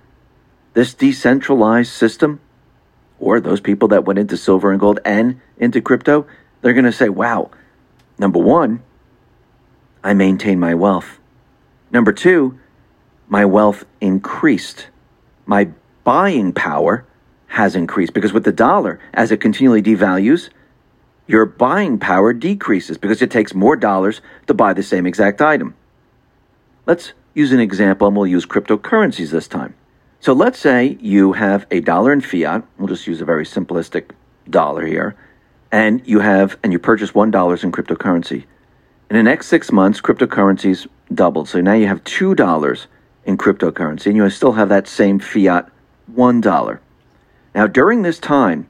This 0.72 0.94
decentralized 0.94 1.92
system, 1.92 2.40
or 3.18 3.40
those 3.40 3.60
people 3.60 3.88
that 3.88 4.06
went 4.06 4.18
into 4.18 4.38
silver 4.38 4.70
and 4.70 4.80
gold 4.80 4.98
and 5.04 5.42
into 5.58 5.82
crypto, 5.82 6.26
they're 6.62 6.72
going 6.72 6.86
to 6.86 6.90
say, 6.90 7.10
wow, 7.10 7.50
number 8.16 8.38
one, 8.38 8.82
I 10.02 10.14
maintain 10.14 10.58
my 10.58 10.72
wealth. 10.72 11.18
Number 11.90 12.14
two, 12.14 12.58
my 13.28 13.44
wealth 13.44 13.84
increased. 14.00 14.88
My 15.46 15.70
buying 16.04 16.52
power 16.52 17.06
has 17.48 17.74
increased 17.76 18.12
because 18.12 18.32
with 18.32 18.44
the 18.44 18.52
dollar, 18.52 19.00
as 19.12 19.30
it 19.30 19.40
continually 19.40 19.82
devalues, 19.82 20.50
your 21.26 21.46
buying 21.46 21.98
power 21.98 22.32
decreases 22.32 22.98
because 22.98 23.22
it 23.22 23.30
takes 23.30 23.54
more 23.54 23.76
dollars 23.76 24.20
to 24.46 24.54
buy 24.54 24.72
the 24.72 24.82
same 24.82 25.06
exact 25.06 25.40
item. 25.40 25.74
Let's 26.86 27.12
use 27.32 27.52
an 27.52 27.60
example 27.60 28.08
and 28.08 28.16
we'll 28.16 28.26
use 28.26 28.44
cryptocurrencies 28.44 29.30
this 29.30 29.48
time. 29.48 29.74
So 30.20 30.32
let's 30.32 30.58
say 30.58 30.98
you 31.00 31.32
have 31.32 31.66
a 31.70 31.80
dollar 31.80 32.12
in 32.12 32.20
fiat. 32.20 32.64
We'll 32.78 32.88
just 32.88 33.06
use 33.06 33.20
a 33.20 33.24
very 33.24 33.44
simplistic 33.44 34.10
dollar 34.48 34.86
here. 34.86 35.16
And 35.72 36.06
you 36.06 36.20
have, 36.20 36.58
and 36.62 36.72
you 36.72 36.78
purchase 36.78 37.12
$1 37.12 37.64
in 37.64 37.72
cryptocurrency. 37.72 38.44
In 39.10 39.16
the 39.16 39.22
next 39.22 39.48
six 39.48 39.70
months, 39.70 40.00
cryptocurrencies 40.00 40.86
doubled. 41.12 41.48
So 41.48 41.60
now 41.60 41.74
you 41.74 41.86
have 41.86 42.02
$2 42.04 42.86
in 43.24 43.38
cryptocurrency 43.38 44.06
and 44.06 44.16
you 44.16 44.30
still 44.30 44.52
have 44.52 44.68
that 44.68 44.86
same 44.86 45.18
fiat 45.18 45.70
$1. 46.12 46.78
Now, 47.54 47.66
during 47.66 48.02
this 48.02 48.18
time, 48.18 48.68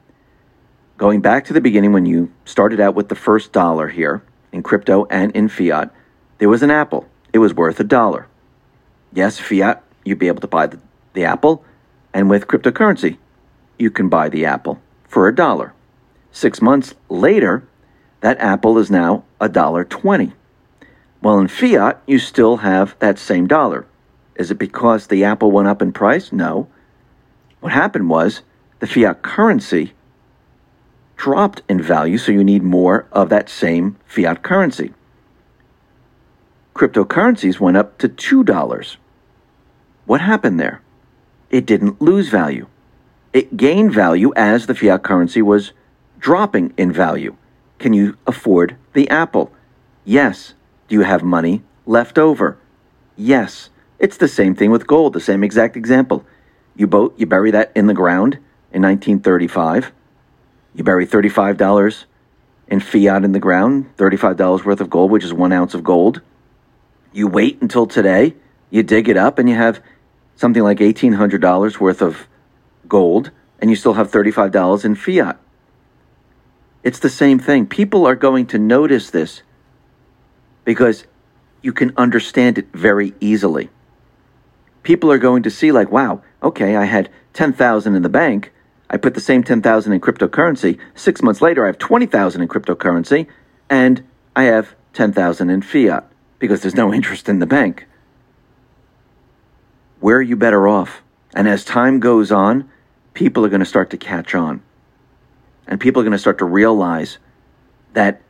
going 0.97 1.21
back 1.21 1.45
to 1.45 1.53
the 1.53 1.61
beginning 1.61 1.91
when 1.91 2.05
you 2.05 2.31
started 2.45 2.79
out 2.79 2.95
with 2.95 3.09
the 3.09 3.15
first 3.15 3.51
dollar 3.51 3.87
here 3.89 4.23
in 4.51 4.63
crypto 4.63 5.05
and 5.09 5.31
in 5.35 5.49
fiat, 5.49 5.93
there 6.37 6.49
was 6.49 6.63
an 6.63 6.71
apple. 6.71 7.07
It 7.33 7.39
was 7.39 7.53
worth 7.53 7.79
a 7.79 7.83
dollar. 7.83 8.27
Yes, 9.13 9.39
fiat, 9.39 9.83
you'd 10.03 10.19
be 10.19 10.27
able 10.27 10.41
to 10.41 10.47
buy 10.47 10.67
the, 10.67 10.79
the 11.13 11.25
apple, 11.25 11.63
and 12.13 12.29
with 12.29 12.47
cryptocurrency, 12.47 13.17
you 13.77 13.91
can 13.91 14.07
buy 14.07 14.29
the 14.29 14.45
apple 14.45 14.81
for 15.07 15.27
a 15.27 15.35
dollar. 15.35 15.73
Six 16.31 16.61
months 16.61 16.93
later, 17.09 17.67
that 18.21 18.39
apple 18.39 18.77
is 18.77 18.91
now 18.91 19.23
a 19.39 19.49
dollar 19.49 19.83
twenty. 19.83 20.33
Well, 21.21 21.39
in 21.39 21.47
fiat, 21.47 22.01
you 22.05 22.19
still 22.19 22.57
have 22.57 22.95
that 22.99 23.17
same 23.17 23.47
dollar. 23.47 23.85
Is 24.35 24.51
it 24.51 24.59
because 24.59 25.07
the 25.07 25.23
apple 25.23 25.51
went 25.51 25.67
up 25.67 25.81
in 25.81 25.91
price? 25.91 26.31
No. 26.31 26.67
What 27.59 27.71
happened 27.71 28.09
was 28.09 28.41
the 28.79 28.87
fiat 28.87 29.21
currency 29.21 29.93
dropped 31.15 31.61
in 31.69 31.81
value, 31.81 32.17
so 32.17 32.31
you 32.31 32.43
need 32.43 32.63
more 32.63 33.07
of 33.11 33.29
that 33.29 33.49
same 33.49 33.97
fiat 34.05 34.43
currency. 34.43 34.93
Cryptocurrencies 36.75 37.59
went 37.59 37.77
up 37.77 37.97
to 37.99 38.09
$2. 38.09 38.97
What 40.05 40.21
happened 40.21 40.59
there? 40.59 40.81
It 41.49 41.65
didn't 41.65 42.01
lose 42.01 42.27
value. 42.27 42.67
It 43.31 43.55
gained 43.55 43.93
value 43.93 44.33
as 44.35 44.67
the 44.67 44.75
fiat 44.75 45.03
currency 45.03 45.41
was 45.41 45.71
dropping 46.19 46.73
in 46.77 46.91
value. 46.91 47.37
Can 47.79 47.93
you 47.93 48.17
afford 48.27 48.75
the 48.93 49.09
apple? 49.09 49.51
Yes. 50.03 50.53
Do 50.87 50.95
you 50.95 51.01
have 51.01 51.23
money 51.23 51.63
left 51.85 52.17
over? 52.17 52.57
Yes. 53.15 53.69
It's 53.97 54.17
the 54.17 54.27
same 54.27 54.55
thing 54.55 54.71
with 54.71 54.87
gold, 54.87 55.13
the 55.13 55.19
same 55.19 55.43
exact 55.43 55.77
example. 55.77 56.25
You 56.75 56.87
boat, 56.87 57.15
you 57.17 57.25
bury 57.25 57.51
that 57.51 57.71
in 57.75 57.87
the 57.87 57.93
ground 57.93 58.35
in 58.71 58.81
1935. 58.81 59.91
You 60.73 60.83
bury 60.83 61.07
$35 61.07 62.05
in 62.67 62.79
fiat 62.79 63.23
in 63.23 63.31
the 63.31 63.39
ground, 63.39 63.95
$35 63.97 64.65
worth 64.65 64.81
of 64.81 64.89
gold, 64.89 65.11
which 65.11 65.23
is 65.23 65.33
one 65.33 65.53
ounce 65.53 65.73
of 65.73 65.83
gold. 65.83 66.21
You 67.13 67.27
wait 67.27 67.61
until 67.61 67.85
today, 67.85 68.35
you 68.69 68.83
dig 68.83 69.07
it 69.07 69.15
up, 69.15 69.39
and 69.39 69.47
you 69.47 69.55
have 69.55 69.81
something 70.35 70.63
like 70.63 70.79
$1,800 70.79 71.79
worth 71.79 72.01
of 72.01 72.27
gold, 72.87 73.31
and 73.59 73.69
you 73.69 73.75
still 73.77 73.93
have 73.93 74.11
$35 74.11 74.83
in 74.83 74.95
fiat. 74.95 75.39
It's 76.83 76.99
the 76.99 77.09
same 77.09 77.39
thing. 77.39 77.65
People 77.67 78.05
are 78.05 78.15
going 78.15 78.45
to 78.47 78.59
notice 78.59 79.09
this 79.09 79.41
because 80.65 81.05
you 81.61 81.71
can 81.71 81.93
understand 81.95 82.57
it 82.57 82.67
very 82.73 83.13
easily. 83.19 83.69
People 84.85 85.11
are 85.11 85.17
going 85.17 85.43
to 85.43 85.51
see 85.51 85.73
like, 85.73 85.91
wow, 85.91 86.23
okay, 86.41 86.77
I 86.77 86.85
had 86.85 87.09
10,000 87.33 87.93
in 87.93 88.03
the 88.03 88.07
bank. 88.07 88.53
I 88.89 88.95
put 88.95 89.15
the 89.15 89.19
same 89.19 89.43
10,000 89.43 89.91
in 89.91 89.99
cryptocurrency. 89.99 90.79
6 90.95 91.21
months 91.21 91.41
later 91.41 91.65
I 91.65 91.67
have 91.67 91.77
20,000 91.77 92.41
in 92.41 92.47
cryptocurrency 92.47 93.27
and 93.69 94.07
I 94.33 94.43
have 94.43 94.75
10,000 94.93 95.49
in 95.49 95.61
fiat 95.61 96.09
because 96.39 96.61
there's 96.61 96.75
no 96.75 96.93
interest 96.93 97.27
in 97.27 97.39
the 97.39 97.45
bank 97.45 97.87
where 100.05 100.17
are 100.17 100.21
you 100.21 100.35
better 100.35 100.67
off? 100.67 101.01
And 101.33 101.47
as 101.47 101.65
time 101.65 101.99
goes 101.99 102.31
on, 102.31 102.69
people 103.15 103.43
are 103.43 103.49
going 103.49 103.61
to 103.61 103.65
start 103.65 103.89
to 103.89 103.97
catch 103.97 104.35
on. 104.35 104.61
And 105.67 105.81
people 105.81 105.99
are 105.99 106.05
going 106.05 106.11
to 106.11 106.19
start 106.19 106.37
to 106.37 106.45
realize 106.45 107.17
that 107.93 108.21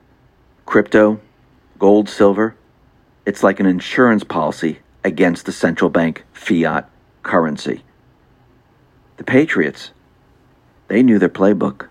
crypto, 0.66 1.20
gold, 1.78 2.08
silver, 2.08 2.56
it's 3.26 3.44
like 3.44 3.60
an 3.60 3.66
insurance 3.66 4.24
policy 4.24 4.80
against 5.06 5.46
the 5.46 5.52
central 5.52 5.90
bank 5.90 6.26
fiat 6.34 6.90
currency. 7.22 7.84
The 9.18 9.24
Patriots, 9.24 9.92
they 10.88 11.04
knew 11.04 11.20
their 11.20 11.30
playbook. 11.30 11.88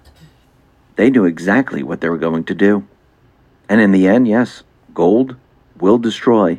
They 0.96 1.10
knew 1.10 1.24
exactly 1.24 1.82
what 1.82 2.00
they 2.00 2.08
were 2.08 2.18
going 2.18 2.44
to 2.44 2.54
do. 2.54 2.86
And 3.68 3.80
in 3.80 3.92
the 3.92 4.08
end, 4.08 4.26
yes, 4.28 4.64
gold 4.92 5.36
will 5.78 5.98
destroy 5.98 6.58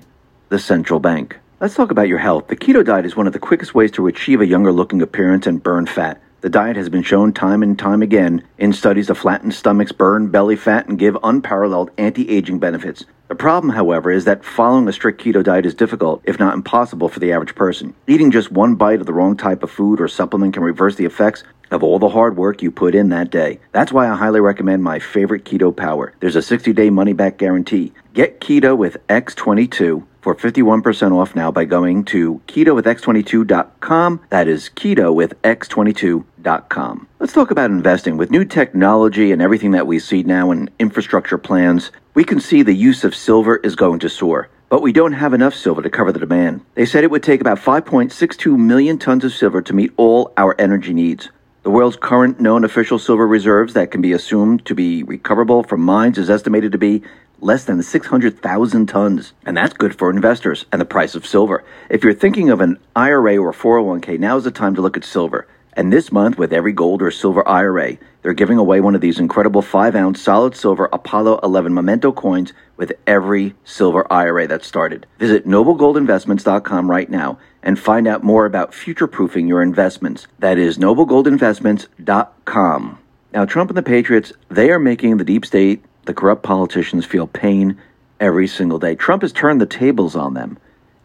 the 0.50 0.58
central 0.58 1.00
bank. 1.00 1.38
Let's 1.60 1.76
talk 1.76 1.92
about 1.92 2.08
your 2.08 2.20
health. 2.20 2.48
The 2.48 2.56
keto 2.56 2.84
diet 2.84 3.06
is 3.06 3.16
one 3.16 3.28
of 3.28 3.34
the 3.34 3.40
quickest 3.40 3.76
ways 3.76 3.92
to 3.92 4.08
achieve 4.08 4.40
a 4.42 4.48
younger 4.48 4.72
looking 4.72 5.02
appearance 5.02 5.46
and 5.48 5.62
burn 5.62 5.86
fat. 5.86 6.22
The 6.46 6.52
diet 6.52 6.76
has 6.76 6.90
been 6.90 7.02
shown 7.02 7.34
time 7.34 7.64
and 7.64 7.76
time 7.76 8.04
again 8.04 8.44
in 8.60 8.72
studies 8.72 9.08
to 9.08 9.16
flatten 9.16 9.52
stomachs, 9.52 9.92
burn 9.92 10.28
belly 10.28 10.56
fat, 10.56 10.88
and 10.88 11.00
give 11.00 11.18
unparalleled 11.24 11.90
anti 11.98 12.30
aging 12.30 12.60
benefits. 12.60 13.04
The 13.30 13.34
problem, 13.34 13.74
however, 13.74 14.12
is 14.12 14.26
that 14.26 14.46
following 14.46 14.88
a 14.88 14.94
strict 14.94 15.20
keto 15.20 15.44
diet 15.44 15.66
is 15.66 15.74
difficult, 15.74 16.22
if 16.24 16.38
not 16.38 16.54
impossible, 16.54 17.10
for 17.10 17.20
the 17.20 17.34
average 17.34 17.56
person. 17.56 17.96
Eating 18.06 18.30
just 18.30 18.52
one 18.52 18.76
bite 18.76 19.00
of 19.00 19.08
the 19.08 19.14
wrong 19.14 19.36
type 19.36 19.64
of 19.64 19.72
food 19.72 20.00
or 20.00 20.08
supplement 20.08 20.54
can 20.54 20.62
reverse 20.62 20.98
the 20.98 21.06
effects 21.06 21.44
of 21.72 21.84
all 21.84 22.00
the 22.00 22.10
hard 22.10 22.38
work 22.38 22.62
you 22.62 22.72
put 22.72 22.96
in 22.96 23.10
that 23.10 23.30
day. 23.30 23.60
That's 23.72 23.92
why 23.92 24.10
I 24.10 24.16
highly 24.16 24.40
recommend 24.40 24.84
my 24.84 25.00
favorite 25.00 25.46
Keto 25.46 25.76
Power. 25.76 26.14
There's 26.20 26.36
a 26.36 26.42
60 26.42 26.74
day 26.74 26.90
money 26.90 27.14
back 27.14 27.38
guarantee. 27.38 27.94
Get 28.14 28.40
keto 28.40 28.78
with 28.78 28.98
X22 29.08 30.06
for 30.26 30.34
51% 30.34 31.12
off 31.12 31.36
now 31.36 31.52
by 31.52 31.66
going 31.66 32.04
to 32.06 32.42
keto 32.48 32.74
with 32.74 32.86
ketowithx22.com. 32.86 34.22
That 34.32 34.48
is 34.48 34.72
keto 34.76 35.14
with 35.14 35.40
x22.com. 35.44 37.08
Let's 37.20 37.34
talk 37.34 37.52
about 37.52 37.70
investing. 37.70 38.18
With 38.18 38.32
new 38.32 38.44
technology 38.44 39.32
and 39.32 39.40
everything 39.40 39.72
that 39.72 39.86
we 39.86 40.00
see 40.00 40.24
now 40.24 40.50
in 40.50 40.72
infrastructure 40.80 41.38
plans, 41.38 41.92
we 42.16 42.24
can 42.24 42.40
see 42.40 42.64
the 42.64 42.74
use 42.74 43.04
of 43.04 43.14
silver 43.14 43.58
is 43.58 43.76
going 43.76 44.00
to 44.00 44.10
soar. 44.10 44.50
But 44.68 44.82
we 44.82 44.92
don't 44.92 45.14
have 45.14 45.34
enough 45.34 45.54
silver 45.54 45.84
to 45.84 45.92
cover 45.92 46.12
the 46.12 46.20
demand. 46.20 46.66
They 46.74 46.88
said 46.88 47.04
it 47.04 47.12
would 47.12 47.22
take 47.22 47.40
about 47.40 47.60
5.62 47.60 48.58
million 48.58 48.98
tons 48.98 49.24
of 49.24 49.32
silver 49.32 49.62
to 49.62 49.74
meet 49.74 49.92
all 49.96 50.34
our 50.38 50.56
energy 50.60 50.94
needs. 50.94 51.30
The 51.66 51.72
world's 51.72 51.98
current 51.98 52.40
known 52.40 52.64
official 52.64 53.00
silver 53.00 53.26
reserves 53.26 53.74
that 53.74 53.90
can 53.90 54.00
be 54.00 54.12
assumed 54.12 54.68
to 54.68 54.76
be 54.76 55.02
recoverable 55.02 55.64
from 55.64 55.82
mines 55.82 56.20
is 56.20 56.30
estimated 56.30 56.72
to 56.74 56.78
be 56.78 57.02
less 57.42 57.64
than 57.64 57.82
600,000 57.82 58.86
tons. 58.86 59.34
And 59.48 59.58
that's 59.58 59.74
good 59.74 59.98
for 59.98 60.12
investors 60.12 60.68
and 60.72 60.80
the 60.80 60.86
price 60.86 61.16
of 61.16 61.26
silver. 61.26 61.64
If 61.90 62.04
you're 62.04 62.14
thinking 62.14 62.52
of 62.52 62.62
an 62.62 62.78
IRA 62.96 63.38
or 63.38 63.52
401k, 63.52 64.20
now 64.20 64.38
is 64.38 64.44
the 64.44 64.52
time 64.52 64.76
to 64.76 64.82
look 64.84 64.96
at 64.96 65.04
silver. 65.04 65.48
And 65.74 65.92
this 65.92 66.12
month, 66.12 66.38
with 66.38 66.54
every 66.54 66.72
gold 66.72 67.02
or 67.02 67.10
silver 67.10 67.46
IRA, 67.48 67.98
they're 68.22 68.34
giving 68.34 68.60
away 68.60 68.80
one 68.80 68.94
of 68.94 69.02
these 69.02 69.18
incredible 69.18 69.64
5 69.64 69.96
ounce 69.96 70.22
solid 70.22 70.56
silver 70.56 70.88
Apollo 70.94 71.40
11 71.42 71.74
memento 71.74 72.12
coins 72.12 72.54
with 72.78 72.94
every 73.08 73.56
silver 73.64 74.06
IRA 74.14 74.46
that 74.48 74.64
started. 74.64 75.08
Visit 75.18 75.48
noblegoldinvestments.com 75.48 76.92
right 76.92 77.10
now 77.10 77.40
and 77.66 77.78
find 77.78 78.08
out 78.08 78.24
more 78.24 78.46
about 78.46 78.74
future 78.74 79.08
proofing 79.08 79.48
your 79.48 79.62
investments. 79.62 80.28
That 80.40 80.58
is 80.58 80.78
noblegoldinvestments.com. 80.78 83.00
Now, 83.34 83.44
Trump 83.44 83.70
and 83.70 83.78
the 83.78 83.84
Patriots, 83.84 84.32
they 84.48 84.70
are 84.70 84.80
making 84.80 85.18
the 85.18 85.26
deep 85.26 85.46
state 85.46 85.84
the 86.06 86.14
corrupt 86.14 86.44
politicians 86.44 87.06
feel 87.06 87.28
pain 87.28 87.78
every 88.20 88.48
single 88.48 88.80
day. 88.80 88.96
Trump 88.96 89.24
has 89.24 89.34
turned 89.34 89.60
the 89.60 89.66
tables 89.66 90.16
on 90.16 90.36
them. 90.36 90.58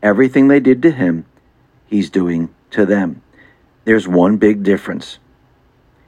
Everything 0.02 0.48
they 0.48 0.60
did 0.60 0.82
to 0.82 0.90
him, 0.90 1.24
he's 1.86 2.10
doing 2.10 2.50
to 2.70 2.86
them. 2.86 3.22
There's 3.84 4.06
one 4.06 4.36
big 4.36 4.62
difference. 4.62 5.18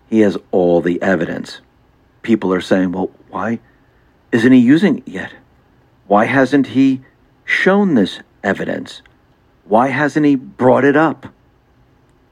He 0.09 0.21
has 0.21 0.38
all 0.50 0.80
the 0.80 1.00
evidence. 1.02 1.61
People 2.21 2.52
are 2.52 2.61
saying, 2.61 2.92
well, 2.92 3.11
why 3.30 3.61
isn't 4.30 4.52
he 4.52 4.59
using 4.59 4.99
it 4.99 5.09
yet? 5.09 5.32
Why 6.06 6.26
hasn't 6.26 6.68
he 6.68 7.00
shown 7.44 7.94
this 7.94 8.21
evidence? 8.44 9.02
Why 9.64 9.88
hasn't 9.88 10.26
he 10.26 10.37
brought 10.37 10.85
it 10.85 10.97
up? 10.97 11.26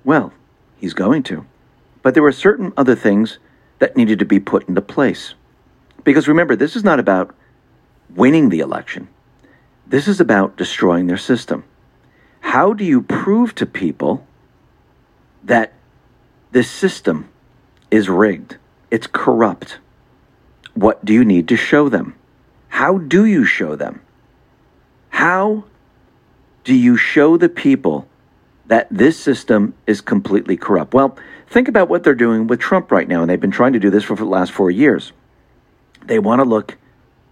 Well, 0.05 0.33
he's 0.79 0.95
going 0.95 1.23
to. 1.25 1.47
But 2.03 2.15
there 2.15 2.23
were 2.23 2.33
certain 2.33 2.73
other 2.77 2.97
things 2.97 3.39
that 3.79 3.97
needed 3.97 4.19
to 4.19 4.25
be 4.25 4.41
put 4.41 4.69
into 4.69 4.81
place. 4.81 5.35
Because 6.05 6.29
remember, 6.29 6.57
this 6.57 6.77
is 6.77 6.85
not 6.85 6.99
about 6.99 7.35
winning 8.09 8.49
the 8.49 8.61
election, 8.61 9.09
this 9.87 10.09
is 10.09 10.21
about 10.21 10.57
destroying 10.57 11.07
their 11.07 11.17
system. 11.17 11.65
How 12.41 12.73
do 12.73 12.85
you 12.85 13.03
prove 13.03 13.55
to 13.57 13.67
people 13.67 14.27
that 15.45 15.73
this 16.53 16.71
system 16.71 17.29
is 17.91 18.09
rigged? 18.09 18.57
It's 18.91 19.07
corrupt. 19.07 19.79
What 20.75 21.05
do 21.05 21.13
you 21.13 21.25
need 21.25 21.49
to 21.49 21.57
show 21.57 21.89
them? 21.89 22.15
How 22.69 22.99
do 22.99 23.25
you 23.25 23.45
show 23.45 23.77
them? 23.77 24.01
How 25.11 25.65
do 26.65 26.75
you 26.75 26.97
show 26.97 27.37
the 27.37 27.49
people 27.49 28.07
that 28.67 28.87
this 28.91 29.19
system 29.19 29.75
is 29.87 30.01
completely 30.01 30.57
corrupt? 30.57 30.95
Well, 30.95 31.17
think 31.49 31.69
about 31.69 31.89
what 31.89 32.05
they're 32.05 32.15
doing 32.15 32.47
with 32.47 32.61
Trump 32.61 32.93
right 32.93 33.09
now, 33.09 33.23
and 33.23 33.31
they've 33.31 33.41
been 33.41 33.51
trying 33.51 33.73
to 33.73 33.79
do 33.79 33.91
this 33.91 34.05
for 34.05 34.17
the 34.17 34.25
last 34.25 34.53
four 34.53 34.71
years. 34.71 35.13
They 36.05 36.19
want 36.19 36.41
to 36.41 36.45
look 36.45 36.77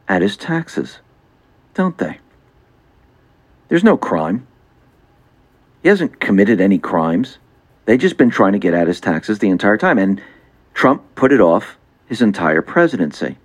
at 0.09 0.23
his 0.23 0.37
taxes, 0.37 0.99
don't 1.75 1.99
they? 1.99 2.19
There's 3.69 3.85
no 3.85 3.97
crime. 3.97 4.47
He 5.83 5.89
hasn't 5.89 6.21
committed 6.21 6.61
any 6.61 6.79
crimes. 6.79 7.39
They've 7.85 7.99
just 7.99 8.17
been 8.17 8.31
trying 8.31 8.53
to 8.53 8.59
get 8.59 8.75
at 8.75 8.89
his 8.89 9.01
taxes 9.01 9.39
the 9.39 9.51
entire 9.51 9.77
time. 9.77 9.99
And 9.99 10.21
Trump 10.75 11.03
put 11.15 11.33
it 11.33 11.41
off 11.41 11.77
his 12.07 12.21
entire 12.21 12.63
presidency. 12.63 13.37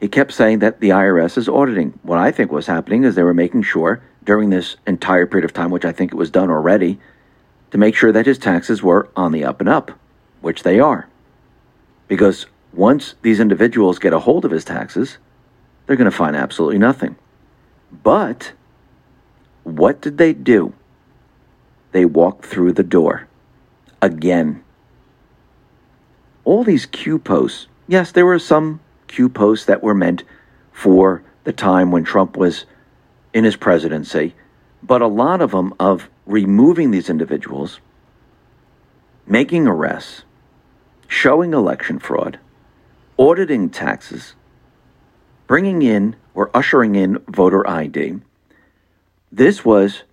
He 0.00 0.08
kept 0.08 0.32
saying 0.32 0.60
that 0.60 0.80
the 0.80 0.90
IRS 0.90 1.36
is 1.38 1.48
auditing. 1.48 1.98
What 2.02 2.18
I 2.18 2.30
think 2.30 2.52
was 2.52 2.66
happening 2.66 3.04
is 3.04 3.14
they 3.14 3.22
were 3.22 3.34
making 3.34 3.62
sure 3.62 4.02
during 4.24 4.50
this 4.50 4.76
entire 4.86 5.26
period 5.26 5.44
of 5.44 5.52
time, 5.52 5.70
which 5.70 5.84
I 5.84 5.92
think 5.92 6.12
it 6.12 6.16
was 6.16 6.30
done 6.30 6.50
already, 6.50 6.98
to 7.70 7.78
make 7.78 7.94
sure 7.94 8.12
that 8.12 8.26
his 8.26 8.38
taxes 8.38 8.82
were 8.82 9.08
on 9.16 9.32
the 9.32 9.44
up 9.44 9.60
and 9.60 9.68
up, 9.68 9.92
which 10.40 10.62
they 10.62 10.80
are. 10.80 11.08
Because 12.08 12.46
once 12.72 13.14
these 13.22 13.40
individuals 13.40 13.98
get 13.98 14.12
a 14.12 14.20
hold 14.20 14.44
of 14.44 14.50
his 14.50 14.64
taxes, 14.64 15.18
they're 15.86 15.96
going 15.96 16.10
to 16.10 16.16
find 16.16 16.36
absolutely 16.36 16.78
nothing. 16.78 17.16
But 18.02 18.52
what 19.62 20.00
did 20.00 20.18
they 20.18 20.32
do? 20.32 20.74
They 21.92 22.04
walked 22.04 22.44
through 22.44 22.72
the 22.72 22.82
door. 22.82 23.28
Again. 24.02 24.62
All 26.44 26.64
these 26.64 26.86
Q 26.86 27.18
posts, 27.18 27.68
yes, 27.86 28.12
there 28.12 28.26
were 28.26 28.38
some 28.38 28.80
Q 29.06 29.28
posts 29.28 29.64
that 29.66 29.82
were 29.82 29.94
meant 29.94 30.24
for 30.72 31.22
the 31.44 31.52
time 31.52 31.90
when 31.90 32.04
Trump 32.04 32.36
was 32.36 32.66
in 33.34 33.44
his 33.44 33.56
presidency, 33.56 34.34
but 34.82 35.02
a 35.02 35.06
lot 35.06 35.42
of 35.42 35.50
them 35.50 35.74
of 35.78 36.08
removing 36.24 36.92
these 36.92 37.10
individuals, 37.10 37.80
making 39.26 39.66
arrests, 39.66 40.22
showing 41.08 41.52
election 41.52 41.98
fraud, 41.98 42.38
auditing 43.18 43.68
taxes, 43.68 44.34
bringing 45.46 45.82
in 45.82 46.16
or 46.32 46.50
ushering 46.54 46.94
in 46.94 47.18
voter 47.28 47.68
ID. 47.68 48.20
This 49.30 49.64
was 49.64 50.04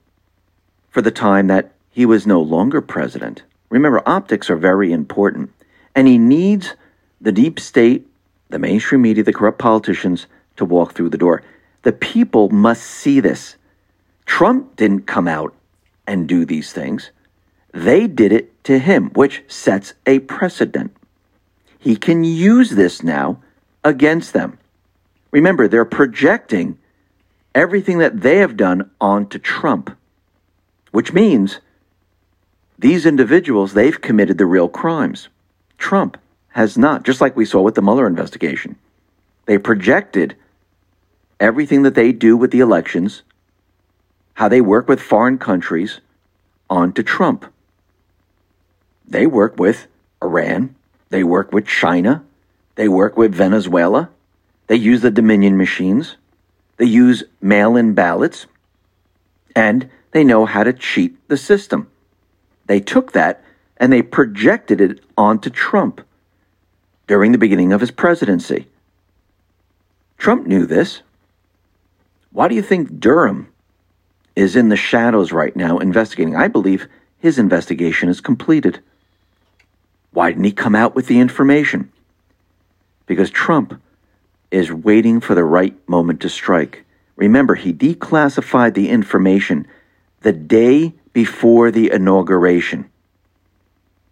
for 0.90 1.02
the 1.02 1.12
time 1.12 1.48
that 1.48 1.72
he 1.92 2.06
was 2.06 2.26
no 2.26 2.42
longer 2.42 2.82
president. 2.82 3.44
Remember, 3.70 4.02
optics 4.06 4.50
are 4.50 4.56
very 4.56 4.92
important, 4.92 5.54
and 5.96 6.08
he 6.08 6.18
needs 6.18 6.74
the 7.22 7.32
deep 7.32 7.60
state, 7.60 8.08
the 8.50 8.60
mainstream 8.60 9.04
media, 9.04 9.24
the 9.24 9.32
corrupt 9.32 9.60
politicians 9.60 10.26
to 10.58 10.66
walk 10.66 10.94
through 10.94 11.10
the 11.10 11.18
door. 11.18 11.44
The 11.84 11.94
people 11.94 12.50
must 12.50 12.84
see 12.84 13.20
this. 13.20 13.56
Trump 14.26 14.76
didn't 14.76 15.08
come 15.08 15.28
out 15.28 15.54
and 16.08 16.28
do 16.28 16.46
these 16.46 16.74
things. 16.74 17.12
They 17.74 18.08
did 18.08 18.32
it 18.32 18.64
to 18.66 18.80
him, 18.80 19.10
which 19.12 19.44
sets 19.48 19.94
a 20.06 20.20
precedent 20.20 20.96
he 21.82 21.96
can 21.96 22.24
use 22.24 22.70
this 22.70 23.02
now 23.02 23.42
against 23.84 24.34
them. 24.34 24.60
Remember, 25.32 25.68
they're 25.68 25.84
projecting 25.84 26.78
everything 27.56 27.98
that 27.98 28.22
they 28.22 28.38
have 28.38 28.56
done 28.56 28.92
onto 29.02 29.40
Trump, 29.40 29.98
which 30.92 31.12
means 31.12 31.60
these 32.78 33.08
individuals, 33.08 33.74
they've 33.74 34.00
committed 34.00 34.38
the 34.38 34.46
real 34.46 34.70
crimes. 34.70 35.28
Trump 35.80 36.18
has 36.50 36.78
not, 36.78 37.04
just 37.04 37.20
like 37.20 37.36
we 37.36 37.46
saw 37.46 37.62
with 37.62 37.74
the 37.74 37.82
Mueller 37.82 38.06
investigation. 38.06 38.76
They 39.48 39.58
projected 39.58 40.36
everything 41.42 41.84
that 41.84 41.96
they 41.96 42.14
do 42.14 42.38
with 42.38 42.52
the 42.52 42.62
elections, 42.62 43.24
how 44.36 44.48
they 44.48 44.62
work 44.62 44.88
with 44.88 45.02
foreign 45.02 45.38
countries, 45.38 46.00
onto 46.70 47.04
Trump. 47.04 47.46
They 49.06 49.28
work 49.28 49.60
with 49.60 49.88
Iran, 50.24 50.76
they 51.12 51.24
work 51.24 51.52
with 51.52 51.68
China. 51.68 52.24
They 52.76 52.88
work 52.88 53.18
with 53.18 53.36
Venezuela. 53.36 54.10
They 54.68 54.78
use 54.78 55.02
the 55.02 55.12
Dominion 55.12 55.58
machines. 55.58 56.16
They 56.78 56.86
use 56.86 57.26
mail 57.42 57.76
in 57.76 57.94
ballots. 57.94 58.48
And 59.56 59.90
they 60.12 60.24
know 60.24 60.46
how 60.46 60.64
to 60.64 60.74
cheat 60.74 61.16
the 61.28 61.38
system. 61.38 61.92
They 62.66 62.80
took 62.80 63.12
that 63.12 63.44
and 63.78 63.92
they 63.92 64.02
projected 64.02 64.80
it 64.80 65.02
onto 65.18 65.50
Trump 65.50 66.02
during 67.08 67.34
the 67.34 67.38
beginning 67.38 67.74
of 67.74 67.82
his 67.82 67.92
presidency. 67.92 68.68
Trump 70.18 70.48
knew 70.48 70.66
this. 70.66 71.02
Why 72.32 72.48
do 72.48 72.56
you 72.56 72.62
think 72.62 73.00
Durham 73.00 73.52
is 74.36 74.56
in 74.56 74.70
the 74.70 74.78
shadows 74.78 75.32
right 75.32 75.56
now 75.56 75.80
investigating? 75.80 76.36
I 76.36 76.48
believe 76.48 76.88
his 77.20 77.38
investigation 77.38 78.10
is 78.10 78.22
completed. 78.22 78.80
Why 80.12 80.32
didn't 80.32 80.46
he 80.46 80.52
come 80.52 80.76
out 80.76 80.96
with 80.96 81.08
the 81.08 81.20
information? 81.20 81.92
Because 83.06 83.30
Trump 83.30 83.82
is 84.50 84.72
waiting 84.72 85.20
for 85.20 85.36
the 85.36 85.44
right 85.44 85.78
moment 85.88 86.22
to 86.22 86.30
strike. 86.30 86.86
Remember, 87.16 87.56
he 87.56 87.74
declassified 87.74 88.74
the 88.74 88.90
information 88.90 89.68
the 90.22 90.34
day 90.34 90.94
before 91.14 91.72
the 91.72 91.92
inauguration. 91.92 92.90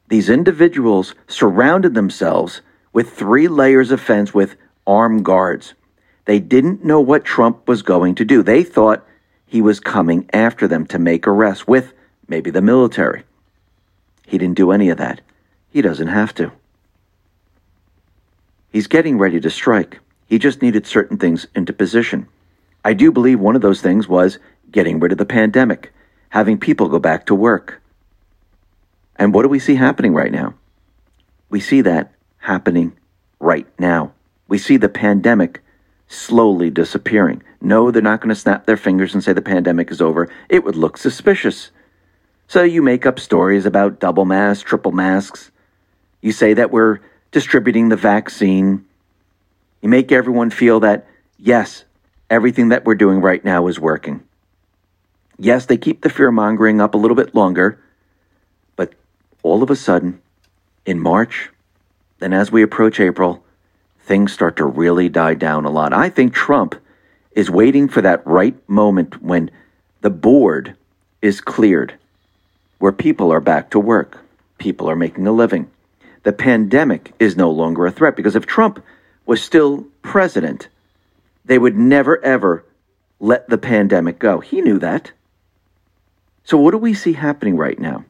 These 0.09 0.29
individuals 0.29 1.15
surrounded 1.27 1.93
themselves 1.93 2.61
with 2.91 3.11
three 3.11 3.47
layers 3.47 3.91
of 3.91 4.01
fence 4.01 4.33
with 4.33 4.55
armed 4.87 5.23
guards. 5.23 5.73
They 6.29 6.37
didn't 6.39 6.85
know 6.85 7.01
what 7.01 7.25
Trump 7.25 7.67
was 7.67 7.81
going 7.81 8.13
to 8.13 8.23
do. 8.23 8.43
They 8.43 8.61
thought 8.61 9.03
he 9.47 9.63
was 9.63 9.79
coming 9.79 10.29
after 10.31 10.67
them 10.67 10.85
to 10.85 10.99
make 10.99 11.25
arrests 11.25 11.67
with 11.67 11.91
maybe 12.27 12.51
the 12.51 12.61
military. 12.61 13.23
He 14.27 14.37
didn't 14.37 14.57
do 14.57 14.69
any 14.69 14.89
of 14.89 14.99
that. 14.99 15.21
He 15.71 15.81
doesn't 15.81 16.09
have 16.09 16.35
to. 16.35 16.51
He's 18.71 18.85
getting 18.85 19.17
ready 19.17 19.39
to 19.39 19.49
strike. 19.49 20.01
He 20.27 20.37
just 20.37 20.61
needed 20.61 20.85
certain 20.85 21.17
things 21.17 21.47
into 21.55 21.73
position. 21.73 22.27
I 22.85 22.93
do 22.93 23.11
believe 23.11 23.39
one 23.39 23.55
of 23.55 23.63
those 23.63 23.81
things 23.81 24.07
was 24.07 24.37
getting 24.71 24.99
rid 24.99 25.11
of 25.11 25.17
the 25.17 25.25
pandemic, 25.25 25.91
having 26.29 26.59
people 26.59 26.89
go 26.89 26.99
back 26.99 27.25
to 27.25 27.33
work. 27.33 27.81
And 29.15 29.33
what 29.33 29.41
do 29.41 29.49
we 29.49 29.57
see 29.57 29.73
happening 29.73 30.13
right 30.13 30.31
now? 30.31 30.53
We 31.49 31.59
see 31.59 31.81
that 31.81 32.13
happening 32.37 32.95
right 33.39 33.65
now. 33.79 34.11
We 34.47 34.59
see 34.59 34.77
the 34.77 34.89
pandemic 34.89 35.63
slowly 36.09 36.71
disappearing. 36.71 37.41
No, 37.61 37.91
they're 37.91 38.01
not 38.01 38.19
going 38.19 38.33
to 38.33 38.35
snap 38.35 38.65
their 38.65 38.77
fingers 38.77 39.13
and 39.13 39.23
say 39.23 39.31
the 39.31 39.41
pandemic 39.41 39.91
is 39.91 40.01
over. 40.01 40.27
It 40.49 40.65
would 40.65 40.75
look 40.75 40.97
suspicious. 40.97 41.71
So 42.47 42.63
you 42.63 42.81
make 42.81 43.05
up 43.05 43.19
stories 43.19 43.65
about 43.65 43.99
double 43.99 44.25
masks, 44.25 44.63
triple 44.63 44.91
masks. 44.91 45.51
You 46.21 46.31
say 46.31 46.55
that 46.55 46.71
we're 46.71 46.99
distributing 47.31 47.89
the 47.89 47.95
vaccine. 47.95 48.85
You 49.81 49.89
make 49.89 50.11
everyone 50.11 50.49
feel 50.49 50.79
that, 50.79 51.05
yes, 51.37 51.85
everything 52.29 52.69
that 52.69 52.85
we're 52.85 52.95
doing 52.95 53.21
right 53.21 53.45
now 53.45 53.67
is 53.67 53.79
working. 53.79 54.23
Yes, 55.37 55.67
they 55.67 55.77
keep 55.77 56.01
the 56.01 56.09
fear 56.09 56.31
mongering 56.31 56.81
up 56.81 56.95
a 56.95 56.97
little 56.97 57.15
bit 57.15 57.35
longer, 57.35 57.79
but 58.75 58.93
all 59.43 59.61
of 59.61 59.69
a 59.69 59.75
sudden, 59.75 60.21
in 60.85 60.99
March, 60.99 61.49
then 62.17 62.33
as 62.33 62.51
we 62.51 62.63
approach 62.63 62.99
April, 62.99 63.43
things 64.09 64.33
start 64.33 64.57
to 64.57 64.65
really 64.65 65.07
die 65.07 65.35
down 65.35 65.65
a 65.65 65.69
lot. 65.69 65.93
I 65.93 66.09
think 66.09 66.33
Trump 66.33 66.73
is 67.33 67.51
waiting 67.51 67.87
for 67.87 68.01
that 68.01 68.25
right 68.25 68.57
moment 68.67 69.21
when 69.21 69.51
the 70.01 70.09
board 70.09 70.75
is 71.21 71.41
cleared, 71.41 71.93
where 72.79 72.91
people 72.91 73.31
are 73.31 73.39
back 73.39 73.69
to 73.69 73.79
work, 73.79 74.17
people 74.57 74.89
are 74.89 74.95
making 74.95 75.27
a 75.27 75.31
living. 75.31 75.69
The 76.23 76.33
pandemic 76.33 77.13
is 77.19 77.37
no 77.37 77.51
longer 77.51 77.85
a 77.85 77.91
threat 77.91 78.15
because 78.15 78.35
if 78.35 78.47
Trump 78.47 78.83
was 79.27 79.43
still 79.43 79.85
president, 80.01 80.69
they 81.45 81.59
would 81.59 81.77
never 81.77 82.21
ever 82.25 82.65
let 83.19 83.47
the 83.47 83.59
pandemic 83.59 84.17
go. 84.17 84.39
He 84.39 84.59
knew 84.61 84.79
that. 84.79 85.11
So, 86.43 86.57
what 86.57 86.71
do 86.71 86.79
we 86.79 86.95
see 86.95 87.13
happening 87.13 87.57
right 87.57 87.77
now? 87.77 88.05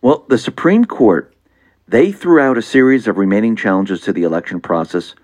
Well, 0.00 0.24
the 0.28 0.38
Supreme 0.38 0.86
Court, 0.86 1.34
they 1.88 2.12
threw 2.12 2.38
out 2.38 2.58
a 2.58 2.62
series 2.62 3.08
of 3.08 3.16
remaining 3.16 3.56
challenges 3.56 4.02
to 4.02 4.12
the 4.12 4.22
election 4.22 4.60
process 4.60 5.14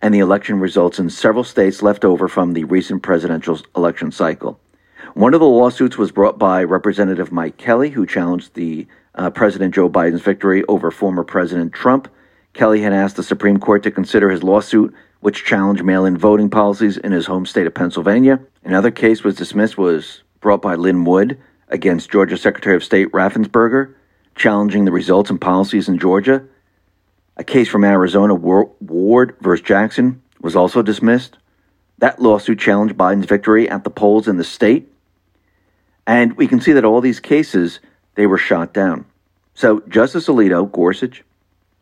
and 0.00 0.14
the 0.14 0.20
election 0.20 0.60
results 0.60 1.00
in 1.00 1.10
several 1.10 1.42
states 1.42 1.82
left 1.82 2.04
over 2.04 2.28
from 2.28 2.52
the 2.52 2.62
recent 2.64 3.02
presidential 3.02 3.58
election 3.74 4.12
cycle. 4.12 4.60
One 5.14 5.34
of 5.34 5.40
the 5.40 5.46
lawsuits 5.46 5.98
was 5.98 6.12
brought 6.12 6.38
by 6.38 6.62
Representative 6.62 7.32
Mike 7.32 7.56
Kelly, 7.56 7.90
who 7.90 8.06
challenged 8.06 8.54
the 8.54 8.86
uh, 9.16 9.30
President 9.30 9.74
Joe 9.74 9.88
Biden's 9.88 10.22
victory 10.22 10.62
over 10.68 10.90
former 10.90 11.24
President 11.24 11.72
Trump. 11.72 12.08
Kelly 12.52 12.82
had 12.82 12.92
asked 12.92 13.16
the 13.16 13.22
Supreme 13.22 13.58
Court 13.58 13.82
to 13.82 13.90
consider 13.90 14.30
his 14.30 14.44
lawsuit, 14.44 14.94
which 15.20 15.44
challenged 15.44 15.82
mail-in 15.82 16.16
voting 16.16 16.50
policies 16.50 16.98
in 16.98 17.10
his 17.10 17.26
home 17.26 17.46
state 17.46 17.66
of 17.66 17.74
Pennsylvania. 17.74 18.38
Another 18.62 18.90
case 18.90 19.24
was 19.24 19.34
dismissed 19.34 19.76
was 19.76 20.22
brought 20.40 20.62
by 20.62 20.76
Lin 20.76 21.04
Wood 21.04 21.38
against 21.68 22.10
Georgia 22.10 22.36
Secretary 22.36 22.76
of 22.76 22.84
State 22.84 23.10
Raffensperger, 23.10 23.94
challenging 24.36 24.84
the 24.84 24.92
results 24.92 25.30
and 25.30 25.40
policies 25.40 25.88
in 25.88 25.98
Georgia. 25.98 26.44
A 27.36 27.44
case 27.44 27.68
from 27.68 27.84
Arizona, 27.84 28.34
Ward 28.34 29.36
versus 29.40 29.66
Jackson, 29.66 30.22
was 30.40 30.54
also 30.54 30.82
dismissed. 30.82 31.36
That 31.98 32.20
lawsuit 32.20 32.58
challenged 32.58 32.96
Biden's 32.96 33.26
victory 33.26 33.68
at 33.68 33.84
the 33.84 33.90
polls 33.90 34.28
in 34.28 34.36
the 34.36 34.44
state. 34.44 34.92
And 36.06 36.36
we 36.36 36.46
can 36.46 36.60
see 36.60 36.72
that 36.72 36.84
all 36.84 37.00
these 37.00 37.20
cases, 37.20 37.80
they 38.14 38.26
were 38.26 38.38
shot 38.38 38.72
down. 38.72 39.06
So 39.54 39.80
Justice 39.88 40.28
Alito, 40.28 40.70
Gorsuch, 40.70 41.24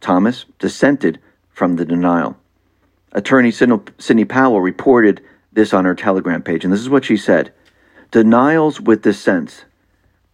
Thomas 0.01 0.47
dissented 0.59 1.21
from 1.51 1.77
the 1.77 1.85
denial. 1.85 2.37
Attorney 3.13 3.51
Sidney 3.51 4.25
Powell 4.25 4.61
reported 4.61 5.21
this 5.53 5.73
on 5.73 5.85
her 5.85 5.95
Telegram 5.95 6.43
page, 6.43 6.65
and 6.65 6.73
this 6.73 6.81
is 6.81 6.89
what 6.89 7.05
she 7.05 7.17
said 7.17 7.53
Denials 8.11 8.81
with 8.81 9.03
dissents. 9.03 9.65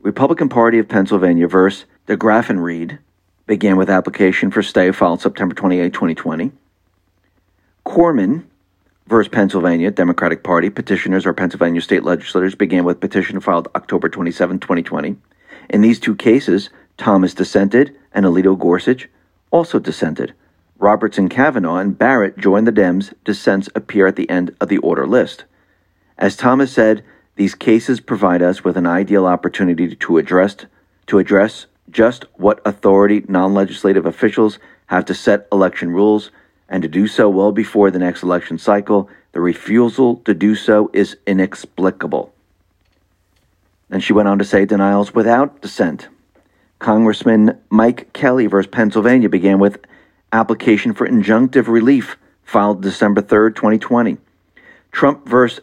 Republican 0.00 0.48
Party 0.48 0.78
of 0.78 0.88
Pennsylvania 0.88 1.46
versus 1.46 1.84
Degraffenreid 2.10 2.98
began 3.46 3.76
with 3.76 3.88
application 3.88 4.50
for 4.50 4.64
stay 4.64 4.90
filed 4.90 5.20
September 5.20 5.54
28, 5.54 5.92
2020. 5.92 6.50
Corman 7.84 8.50
versus 9.06 9.30
Pennsylvania 9.30 9.92
Democratic 9.92 10.42
Party 10.42 10.70
petitioners 10.70 11.24
or 11.24 11.32
Pennsylvania 11.32 11.80
state 11.80 12.02
legislators 12.02 12.56
began 12.56 12.82
with 12.82 12.98
petition 12.98 13.38
filed 13.38 13.68
October 13.76 14.08
27, 14.08 14.58
2020. 14.58 15.18
In 15.68 15.82
these 15.82 16.00
two 16.00 16.16
cases, 16.16 16.70
Thomas 16.96 17.32
dissented 17.32 17.96
and 18.12 18.26
Alito 18.26 18.58
Gorsuch 18.58 19.08
also 19.52 19.78
dissented. 19.78 20.34
Roberts 20.80 21.16
and 21.16 21.30
Kavanaugh 21.30 21.76
and 21.76 21.96
Barrett 21.96 22.36
joined 22.38 22.66
the 22.66 22.72
Dems. 22.72 23.14
Dissents 23.24 23.68
appear 23.76 24.08
at 24.08 24.16
the 24.16 24.28
end 24.28 24.52
of 24.60 24.68
the 24.68 24.78
order 24.78 25.06
list. 25.06 25.44
As 26.18 26.34
Thomas 26.34 26.72
said, 26.72 27.04
these 27.36 27.54
cases 27.54 28.00
provide 28.00 28.42
us 28.42 28.64
with 28.64 28.76
an 28.76 28.88
ideal 28.88 29.26
opportunity 29.26 29.94
to 29.94 30.18
address 30.18 30.56
to 31.06 31.20
address 31.20 31.66
just 31.90 32.24
what 32.34 32.60
authority 32.64 33.24
non 33.28 33.54
legislative 33.54 34.06
officials 34.06 34.58
have 34.86 35.04
to 35.06 35.14
set 35.14 35.46
election 35.52 35.90
rules, 35.90 36.30
and 36.68 36.82
to 36.82 36.88
do 36.88 37.06
so 37.06 37.28
well 37.28 37.52
before 37.52 37.90
the 37.90 37.98
next 37.98 38.22
election 38.22 38.58
cycle. 38.58 39.08
The 39.32 39.40
refusal 39.40 40.16
to 40.24 40.34
do 40.34 40.54
so 40.54 40.90
is 40.92 41.16
inexplicable. 41.26 42.32
And 43.90 44.02
she 44.02 44.12
went 44.12 44.28
on 44.28 44.38
to 44.38 44.44
say 44.44 44.64
denials 44.64 45.14
without 45.14 45.60
dissent. 45.60 46.08
Congressman 46.80 47.58
Mike 47.70 48.12
Kelly 48.12 48.46
versus 48.46 48.70
Pennsylvania 48.70 49.28
began 49.28 49.58
with 49.58 49.78
application 50.32 50.94
for 50.94 51.06
injunctive 51.06 51.68
relief 51.68 52.16
filed 52.42 52.82
December 52.82 53.22
3rd, 53.22 53.54
2020. 53.54 54.16
Trump 54.90 55.28
versus 55.28 55.60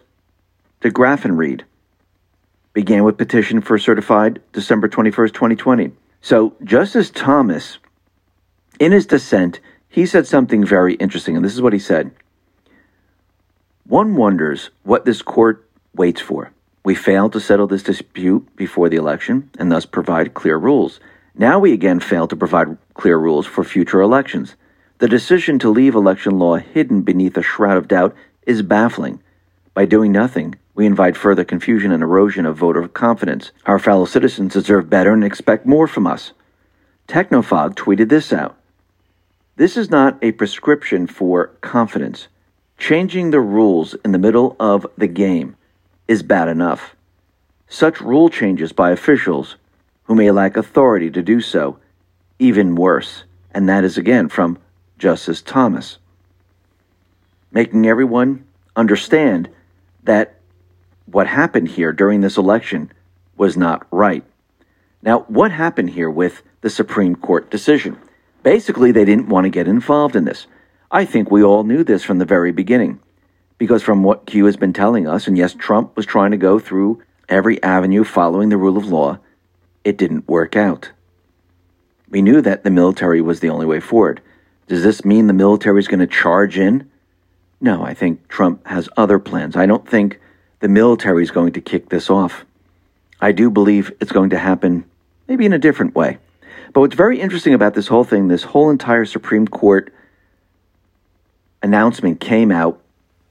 Degraffenreid 0.81 1.63
began 2.73 3.03
with 3.03 3.17
petition 3.17 3.59
for 3.59 3.77
certified 3.79 4.41
December 4.53 4.87
21st, 4.87 5.33
2020. 5.33 5.91
So, 6.21 6.55
Justice 6.63 7.09
Thomas, 7.09 7.77
in 8.79 8.91
his 8.91 9.05
dissent, 9.05 9.59
he 9.87 10.05
said 10.05 10.27
something 10.27 10.65
very 10.65 10.95
interesting, 10.95 11.35
and 11.35 11.45
this 11.45 11.53
is 11.53 11.61
what 11.61 11.73
he 11.73 11.79
said. 11.79 12.11
One 13.85 14.15
wonders 14.15 14.69
what 14.83 15.05
this 15.05 15.21
court 15.21 15.65
waits 15.95 16.19
for. 16.19 16.51
We 16.83 16.95
failed 16.95 17.33
to 17.33 17.39
settle 17.39 17.67
this 17.67 17.83
dispute 17.83 18.55
before 18.55 18.89
the 18.89 18.97
election 18.97 19.49
and 19.57 19.71
thus 19.71 19.85
provide 19.85 20.33
clear 20.33 20.57
rules. 20.57 20.99
Now 21.35 21.59
we 21.59 21.73
again 21.73 21.99
fail 21.99 22.27
to 22.27 22.35
provide 22.35 22.77
clear 22.93 23.17
rules 23.17 23.45
for 23.45 23.63
future 23.63 24.01
elections. 24.01 24.55
The 24.99 25.07
decision 25.07 25.59
to 25.59 25.69
leave 25.69 25.95
election 25.95 26.39
law 26.39 26.57
hidden 26.57 27.01
beneath 27.01 27.37
a 27.37 27.41
shroud 27.41 27.77
of 27.77 27.87
doubt 27.87 28.15
is 28.45 28.61
baffling. 28.61 29.21
By 29.73 29.85
doing 29.85 30.11
nothing, 30.11 30.55
we 30.77 30.85
invite 30.85 31.17
further 31.17 31.43
confusion 31.43 31.91
and 31.91 32.03
erosion 32.03 32.45
of 32.45 32.55
voter 32.55 32.87
confidence. 32.87 33.51
Our 33.65 33.79
fellow 33.79 34.05
citizens 34.05 34.53
deserve 34.53 34.91
better 34.91 35.11
and 35.11 35.23
expect 35.23 35.65
more 35.65 35.87
from 35.87 36.05
us. 36.05 36.33
Technofog 37.07 37.75
tweeted 37.75 38.09
this 38.09 38.31
out. 38.31 38.55
This 39.55 39.75
is 39.75 39.89
not 39.89 40.19
a 40.21 40.33
prescription 40.33 41.07
for 41.07 41.47
confidence. 41.61 42.27
Changing 42.77 43.31
the 43.31 43.39
rules 43.39 43.95
in 44.05 44.11
the 44.11 44.19
middle 44.19 44.55
of 44.59 44.85
the 44.95 45.07
game 45.07 45.55
is 46.07 46.21
bad 46.21 46.47
enough. 46.47 46.95
Such 47.67 47.99
rule 47.99 48.29
changes 48.29 48.71
by 48.71 48.91
officials 48.91 49.55
who 50.03 50.13
may 50.13 50.29
lack 50.29 50.55
authority 50.55 51.09
to 51.09 51.23
do 51.23 51.41
so, 51.41 51.79
even 52.37 52.75
worse. 52.75 53.23
And 53.51 53.67
that 53.67 53.83
is 53.83 53.97
again 53.97 54.29
from 54.29 54.59
Justice 54.99 55.41
Thomas. 55.41 55.97
Making 57.51 57.87
everyone 57.87 58.45
understand 58.75 59.49
that 60.03 60.36
what 61.07 61.27
happened 61.27 61.69
here 61.69 61.91
during 61.91 62.21
this 62.21 62.37
election 62.37 62.91
was 63.35 63.57
not 63.57 63.87
right. 63.91 64.23
Now, 65.01 65.21
what 65.27 65.51
happened 65.51 65.91
here 65.91 66.09
with 66.09 66.43
the 66.61 66.69
Supreme 66.69 67.15
Court 67.15 67.49
decision? 67.49 67.97
Basically, 68.43 68.91
they 68.91 69.05
didn't 69.05 69.29
want 69.29 69.45
to 69.45 69.49
get 69.49 69.67
involved 69.67 70.15
in 70.15 70.25
this. 70.25 70.47
I 70.91 71.05
think 71.05 71.31
we 71.31 71.43
all 71.43 71.63
knew 71.63 71.83
this 71.83 72.03
from 72.03 72.19
the 72.19 72.25
very 72.25 72.51
beginning. 72.51 72.99
Because 73.57 73.81
from 73.81 74.03
what 74.03 74.25
Q 74.25 74.45
has 74.45 74.57
been 74.57 74.73
telling 74.73 75.07
us, 75.07 75.27
and 75.27 75.37
yes, 75.37 75.53
Trump 75.53 75.95
was 75.95 76.05
trying 76.05 76.31
to 76.31 76.37
go 76.37 76.59
through 76.59 77.01
every 77.27 77.61
avenue 77.63 78.03
following 78.03 78.49
the 78.49 78.57
rule 78.57 78.77
of 78.77 78.85
law, 78.85 79.19
it 79.83 79.97
didn't 79.97 80.27
work 80.27 80.55
out. 80.55 80.91
We 82.09 82.21
knew 82.21 82.41
that 82.41 82.63
the 82.63 82.69
military 82.69 83.21
was 83.21 83.39
the 83.39 83.49
only 83.49 83.65
way 83.65 83.79
forward. 83.79 84.21
Does 84.67 84.83
this 84.83 85.03
mean 85.03 85.27
the 85.27 85.33
military 85.33 85.79
is 85.79 85.87
going 85.87 85.99
to 85.99 86.07
charge 86.07 86.57
in? 86.57 86.89
No, 87.59 87.83
I 87.83 87.93
think 87.93 88.27
Trump 88.27 88.65
has 88.67 88.89
other 88.95 89.19
plans. 89.19 89.55
I 89.55 89.65
don't 89.65 89.87
think 89.87 90.19
the 90.59 90.67
military 90.67 91.23
is 91.23 91.31
going 91.31 91.53
to 91.53 91.61
kick 91.61 91.89
this 91.89 92.09
off. 92.09 92.45
I 93.19 93.31
do 93.31 93.49
believe 93.49 93.91
it's 93.99 94.11
going 94.11 94.31
to 94.31 94.39
happen 94.39 94.85
maybe 95.27 95.45
in 95.45 95.53
a 95.53 95.59
different 95.59 95.95
way. 95.95 96.17
But 96.73 96.81
what's 96.81 96.95
very 96.95 97.19
interesting 97.19 97.53
about 97.53 97.73
this 97.73 97.87
whole 97.87 98.03
thing, 98.03 98.27
this 98.27 98.43
whole 98.43 98.69
entire 98.69 99.05
Supreme 99.05 99.47
Court 99.47 99.93
announcement 101.63 102.19
came 102.19 102.51
out, 102.51 102.81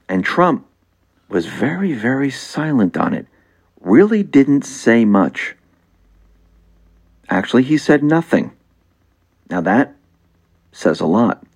and 0.09 0.23
Trump 0.23 0.65
was 1.29 1.45
very, 1.45 1.93
very 1.93 2.29
silent 2.29 2.97
on 2.97 3.13
it. 3.13 3.27
Really 3.81 4.23
didn't 4.23 4.63
say 4.63 5.05
much. 5.05 5.55
Actually, 7.29 7.63
he 7.63 7.77
said 7.77 8.03
nothing. 8.03 8.51
Now 9.49 9.61
that 9.61 9.95
says 10.71 10.99
a 10.99 11.05
lot. 11.05 11.46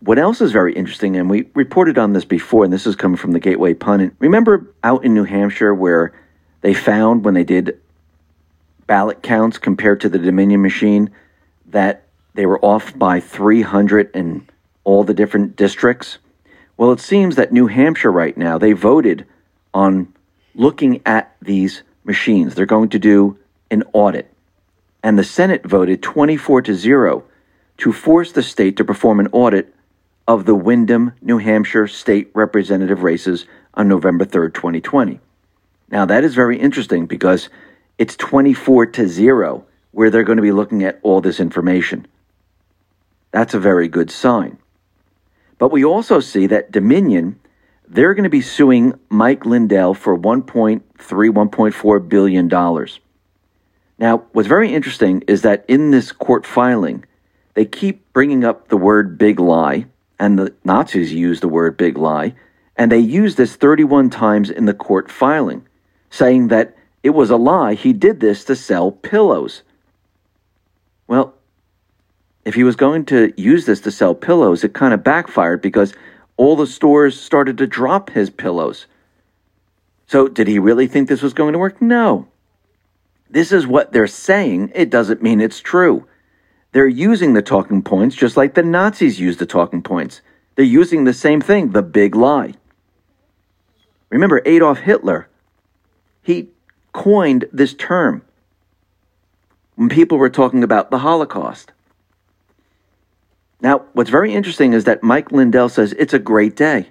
What 0.00 0.18
else 0.18 0.40
is 0.40 0.52
very 0.52 0.74
interesting, 0.74 1.16
and 1.16 1.28
we 1.28 1.48
reported 1.54 1.98
on 1.98 2.12
this 2.12 2.24
before, 2.24 2.64
and 2.64 2.72
this 2.72 2.86
is 2.86 2.94
coming 2.94 3.16
from 3.16 3.32
the 3.32 3.40
Gateway 3.40 3.74
Pundit. 3.74 4.12
Remember 4.20 4.72
out 4.84 5.04
in 5.04 5.12
New 5.12 5.24
Hampshire 5.24 5.74
where 5.74 6.12
they 6.60 6.72
found 6.72 7.24
when 7.24 7.34
they 7.34 7.44
did 7.44 7.80
ballot 8.86 9.22
counts 9.22 9.58
compared 9.58 10.00
to 10.02 10.08
the 10.08 10.18
Dominion 10.18 10.62
machine 10.62 11.10
that 11.66 12.04
they 12.34 12.46
were 12.46 12.64
off 12.64 12.96
by 12.96 13.18
300 13.18 14.10
in 14.14 14.48
all 14.84 15.02
the 15.02 15.14
different 15.14 15.56
districts? 15.56 16.18
Well, 16.76 16.92
it 16.92 17.00
seems 17.00 17.34
that 17.34 17.52
New 17.52 17.66
Hampshire 17.66 18.12
right 18.12 18.36
now, 18.36 18.56
they 18.56 18.72
voted 18.72 19.26
on 19.74 20.14
looking 20.54 21.02
at 21.04 21.34
these 21.42 21.82
machines. 22.04 22.54
They're 22.54 22.66
going 22.66 22.90
to 22.90 23.00
do 23.00 23.36
an 23.68 23.82
audit. 23.92 24.32
And 25.02 25.18
the 25.18 25.24
Senate 25.24 25.66
voted 25.66 26.02
24 26.02 26.62
to 26.62 26.74
0 26.74 27.24
to 27.78 27.92
force 27.92 28.30
the 28.30 28.42
state 28.42 28.76
to 28.76 28.84
perform 28.84 29.18
an 29.18 29.28
audit 29.32 29.74
of 30.28 30.44
the 30.44 30.54
Windham, 30.54 31.12
New 31.22 31.38
Hampshire 31.38 31.88
state 31.88 32.30
representative 32.34 33.02
races 33.02 33.46
on 33.72 33.88
November 33.88 34.26
3rd, 34.26 34.52
2020. 34.52 35.20
Now, 35.90 36.04
that 36.04 36.22
is 36.22 36.34
very 36.34 36.60
interesting 36.60 37.06
because 37.06 37.48
it's 37.96 38.14
24 38.14 38.86
to 38.86 39.08
0 39.08 39.64
where 39.92 40.10
they're 40.10 40.22
going 40.22 40.36
to 40.36 40.42
be 40.42 40.52
looking 40.52 40.84
at 40.84 41.00
all 41.02 41.22
this 41.22 41.40
information. 41.40 42.06
That's 43.30 43.54
a 43.54 43.58
very 43.58 43.88
good 43.88 44.10
sign. 44.10 44.58
But 45.56 45.72
we 45.72 45.82
also 45.82 46.20
see 46.20 46.46
that 46.48 46.70
Dominion, 46.70 47.40
they're 47.88 48.14
going 48.14 48.24
to 48.24 48.30
be 48.30 48.42
suing 48.42 49.00
Mike 49.08 49.46
Lindell 49.46 49.94
for 49.94 50.16
1.3, 50.16 50.82
1.4 50.82 52.08
billion 52.08 52.48
dollars. 52.48 53.00
Now, 53.98 54.24
what's 54.32 54.46
very 54.46 54.74
interesting 54.74 55.24
is 55.26 55.40
that 55.42 55.64
in 55.68 55.90
this 55.90 56.12
court 56.12 56.44
filing, 56.44 57.06
they 57.54 57.64
keep 57.64 58.12
bringing 58.12 58.44
up 58.44 58.68
the 58.68 58.76
word 58.76 59.16
big 59.16 59.40
lie 59.40 59.86
and 60.18 60.38
the 60.38 60.54
Nazis 60.64 61.12
used 61.12 61.42
the 61.42 61.48
word 61.48 61.76
big 61.76 61.96
lie, 61.96 62.34
and 62.76 62.90
they 62.90 62.98
used 62.98 63.36
this 63.36 63.56
31 63.56 64.10
times 64.10 64.50
in 64.50 64.64
the 64.64 64.74
court 64.74 65.10
filing, 65.10 65.66
saying 66.10 66.48
that 66.48 66.76
it 67.02 67.10
was 67.10 67.30
a 67.30 67.36
lie. 67.36 67.74
He 67.74 67.92
did 67.92 68.20
this 68.20 68.44
to 68.44 68.56
sell 68.56 68.90
pillows. 68.90 69.62
Well, 71.06 71.34
if 72.44 72.54
he 72.54 72.64
was 72.64 72.76
going 72.76 73.04
to 73.06 73.32
use 73.36 73.66
this 73.66 73.80
to 73.82 73.90
sell 73.90 74.14
pillows, 74.14 74.64
it 74.64 74.74
kind 74.74 74.94
of 74.94 75.04
backfired 75.04 75.60
because 75.60 75.92
all 76.36 76.56
the 76.56 76.66
stores 76.66 77.20
started 77.20 77.58
to 77.58 77.66
drop 77.66 78.10
his 78.10 78.30
pillows. 78.30 78.86
So, 80.06 80.28
did 80.28 80.48
he 80.48 80.58
really 80.58 80.86
think 80.86 81.08
this 81.08 81.20
was 81.20 81.34
going 81.34 81.52
to 81.52 81.58
work? 81.58 81.82
No. 81.82 82.28
This 83.28 83.52
is 83.52 83.66
what 83.66 83.92
they're 83.92 84.06
saying. 84.06 84.72
It 84.74 84.88
doesn't 84.88 85.22
mean 85.22 85.40
it's 85.40 85.60
true. 85.60 86.06
They're 86.72 86.86
using 86.86 87.32
the 87.32 87.42
talking 87.42 87.82
points 87.82 88.14
just 88.14 88.36
like 88.36 88.54
the 88.54 88.62
Nazis 88.62 89.18
used 89.18 89.38
the 89.38 89.46
talking 89.46 89.82
points. 89.82 90.20
They're 90.54 90.64
using 90.64 91.04
the 91.04 91.14
same 91.14 91.40
thing, 91.40 91.70
the 91.70 91.82
big 91.82 92.14
lie. 92.14 92.54
Remember 94.10 94.42
Adolf 94.44 94.80
Hitler? 94.80 95.28
He 96.22 96.48
coined 96.92 97.46
this 97.52 97.74
term 97.74 98.22
when 99.76 99.88
people 99.88 100.18
were 100.18 100.30
talking 100.30 100.62
about 100.62 100.90
the 100.90 100.98
Holocaust. 100.98 101.72
Now, 103.60 103.84
what's 103.92 104.10
very 104.10 104.34
interesting 104.34 104.72
is 104.72 104.84
that 104.84 105.02
Mike 105.02 105.32
Lindell 105.32 105.68
says 105.68 105.92
it's 105.98 106.14
a 106.14 106.18
great 106.18 106.54
day. 106.54 106.88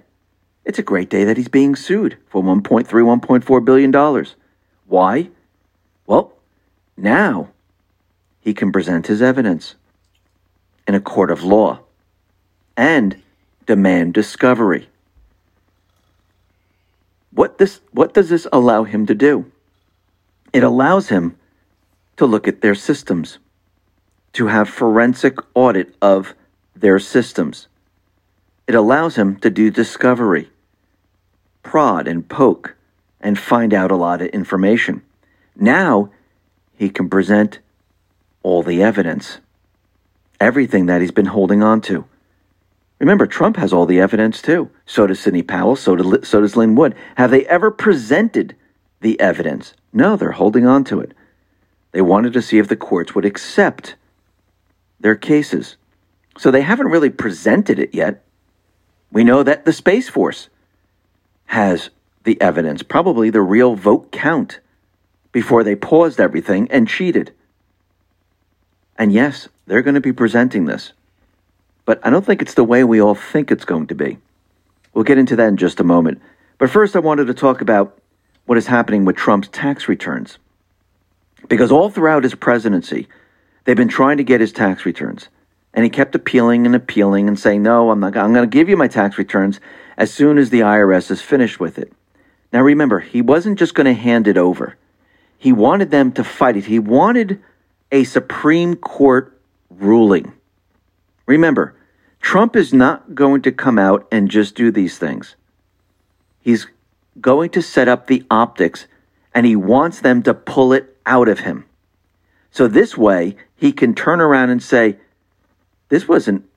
It's 0.64 0.78
a 0.78 0.82
great 0.82 1.08
day 1.08 1.24
that 1.24 1.36
he's 1.36 1.48
being 1.48 1.76
sued 1.76 2.18
for 2.28 2.42
1.3, 2.42 2.86
1.4 2.86 3.64
billion 3.64 3.90
dollars. 3.90 4.34
Why? 4.86 5.30
Well, 6.06 6.32
now 6.96 7.50
he 8.48 8.54
can 8.54 8.72
present 8.72 9.08
his 9.08 9.20
evidence 9.20 9.74
in 10.86 10.94
a 10.94 11.00
court 11.00 11.30
of 11.30 11.44
law 11.44 11.80
and 12.78 13.22
demand 13.66 14.14
discovery. 14.14 14.88
What, 17.30 17.58
this, 17.58 17.82
what 17.92 18.14
does 18.14 18.30
this 18.30 18.46
allow 18.50 18.84
him 18.84 19.04
to 19.04 19.14
do? 19.14 19.52
It 20.54 20.62
allows 20.62 21.10
him 21.10 21.36
to 22.16 22.24
look 22.24 22.48
at 22.48 22.62
their 22.62 22.74
systems, 22.74 23.36
to 24.32 24.46
have 24.46 24.66
forensic 24.66 25.36
audit 25.52 25.94
of 26.00 26.34
their 26.74 26.98
systems. 26.98 27.68
It 28.66 28.74
allows 28.74 29.16
him 29.16 29.36
to 29.40 29.50
do 29.50 29.70
discovery, 29.70 30.48
prod 31.62 32.08
and 32.08 32.26
poke, 32.26 32.76
and 33.20 33.38
find 33.38 33.74
out 33.74 33.90
a 33.90 33.96
lot 33.96 34.22
of 34.22 34.28
information. 34.28 35.02
Now 35.54 36.08
he 36.78 36.88
can 36.88 37.10
present 37.10 37.58
all 38.48 38.62
the 38.62 38.82
evidence, 38.82 39.40
everything 40.40 40.86
that 40.86 41.02
he's 41.02 41.10
been 41.10 41.26
holding 41.26 41.62
on 41.62 41.82
to. 41.82 42.06
Remember, 42.98 43.26
Trump 43.26 43.56
has 43.58 43.72
all 43.74 43.84
the 43.84 44.00
evidence 44.00 44.40
too. 44.40 44.70
So 44.86 45.06
does 45.06 45.20
Sidney 45.20 45.42
Powell. 45.42 45.76
So, 45.76 45.94
do, 45.94 46.20
so 46.24 46.40
does 46.40 46.56
Lin 46.56 46.74
Wood. 46.74 46.94
Have 47.16 47.30
they 47.30 47.44
ever 47.46 47.70
presented 47.70 48.56
the 49.00 49.20
evidence? 49.20 49.74
No, 49.92 50.16
they're 50.16 50.32
holding 50.32 50.66
on 50.66 50.82
to 50.84 50.98
it. 51.00 51.12
They 51.92 52.00
wanted 52.00 52.32
to 52.32 52.42
see 52.42 52.58
if 52.58 52.68
the 52.68 52.76
courts 52.76 53.14
would 53.14 53.26
accept 53.26 53.96
their 54.98 55.14
cases. 55.14 55.76
So 56.38 56.50
they 56.50 56.62
haven't 56.62 56.88
really 56.88 57.10
presented 57.10 57.78
it 57.78 57.94
yet. 57.94 58.24
We 59.12 59.24
know 59.24 59.42
that 59.42 59.66
the 59.66 59.72
Space 59.72 60.08
Force 60.08 60.48
has 61.46 61.90
the 62.24 62.40
evidence, 62.40 62.82
probably 62.82 63.28
the 63.30 63.42
real 63.42 63.74
vote 63.74 64.10
count, 64.10 64.60
before 65.32 65.62
they 65.62 65.76
paused 65.76 66.18
everything 66.18 66.70
and 66.70 66.88
cheated. 66.88 67.32
And 68.98 69.12
yes, 69.12 69.48
they're 69.66 69.82
going 69.82 69.94
to 69.94 70.00
be 70.00 70.12
presenting 70.12 70.66
this. 70.66 70.92
But 71.84 72.00
I 72.04 72.10
don't 72.10 72.26
think 72.26 72.42
it's 72.42 72.54
the 72.54 72.64
way 72.64 72.84
we 72.84 73.00
all 73.00 73.14
think 73.14 73.50
it's 73.50 73.64
going 73.64 73.86
to 73.86 73.94
be. 73.94 74.18
We'll 74.92 75.04
get 75.04 75.18
into 75.18 75.36
that 75.36 75.48
in 75.48 75.56
just 75.56 75.80
a 75.80 75.84
moment. 75.84 76.20
But 76.58 76.68
first, 76.70 76.96
I 76.96 76.98
wanted 76.98 77.28
to 77.28 77.34
talk 77.34 77.60
about 77.60 77.96
what 78.46 78.58
is 78.58 78.66
happening 78.66 79.04
with 79.04 79.16
Trump's 79.16 79.48
tax 79.48 79.88
returns. 79.88 80.38
Because 81.48 81.70
all 81.70 81.88
throughout 81.88 82.24
his 82.24 82.34
presidency, 82.34 83.06
they've 83.64 83.76
been 83.76 83.88
trying 83.88 84.16
to 84.16 84.24
get 84.24 84.40
his 84.40 84.52
tax 84.52 84.84
returns. 84.84 85.28
And 85.72 85.84
he 85.84 85.90
kept 85.90 86.14
appealing 86.14 86.66
and 86.66 86.74
appealing 86.74 87.28
and 87.28 87.38
saying, 87.38 87.62
no, 87.62 87.90
I'm 87.90 88.00
not, 88.00 88.16
I'm 88.16 88.32
going 88.32 88.48
to 88.48 88.52
give 88.52 88.68
you 88.68 88.76
my 88.76 88.88
tax 88.88 89.16
returns 89.16 89.60
as 89.96 90.12
soon 90.12 90.38
as 90.38 90.50
the 90.50 90.60
IRS 90.60 91.10
is 91.10 91.22
finished 91.22 91.60
with 91.60 91.78
it. 91.78 91.92
Now 92.52 92.62
remember, 92.62 93.00
he 93.00 93.22
wasn't 93.22 93.58
just 93.58 93.74
going 93.74 93.84
to 93.84 93.92
hand 93.92 94.26
it 94.26 94.36
over. 94.36 94.76
He 95.38 95.52
wanted 95.52 95.90
them 95.90 96.10
to 96.12 96.24
fight 96.24 96.56
it. 96.56 96.64
He 96.64 96.78
wanted 96.78 97.40
a 97.90 98.04
Supreme 98.04 98.76
Court 98.76 99.38
ruling. 99.70 100.32
Remember, 101.26 101.74
Trump 102.20 102.56
is 102.56 102.72
not 102.72 103.14
going 103.14 103.42
to 103.42 103.52
come 103.52 103.78
out 103.78 104.06
and 104.10 104.30
just 104.30 104.54
do 104.54 104.70
these 104.70 104.98
things. 104.98 105.36
He's 106.40 106.66
going 107.20 107.50
to 107.50 107.62
set 107.62 107.88
up 107.88 108.06
the 108.06 108.24
optics 108.30 108.86
and 109.34 109.46
he 109.46 109.56
wants 109.56 110.00
them 110.00 110.22
to 110.22 110.34
pull 110.34 110.72
it 110.72 110.96
out 111.06 111.28
of 111.28 111.40
him. 111.40 111.64
So 112.50 112.66
this 112.66 112.96
way, 112.96 113.36
he 113.56 113.72
can 113.72 113.94
turn 113.94 114.20
around 114.20 114.50
and 114.50 114.62
say, 114.62 114.96
This 115.88 116.08
wasn't 116.08 116.48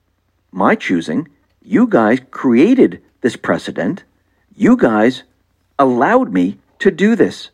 my 0.51 0.75
choosing. 0.75 1.27
You 1.61 1.87
guys 1.87 2.19
created 2.31 3.01
this 3.21 3.35
precedent. 3.35 4.03
You 4.55 4.77
guys 4.77 5.23
allowed 5.77 6.33
me 6.33 6.59
to 6.79 6.91
do 6.91 7.15
this. 7.15 7.49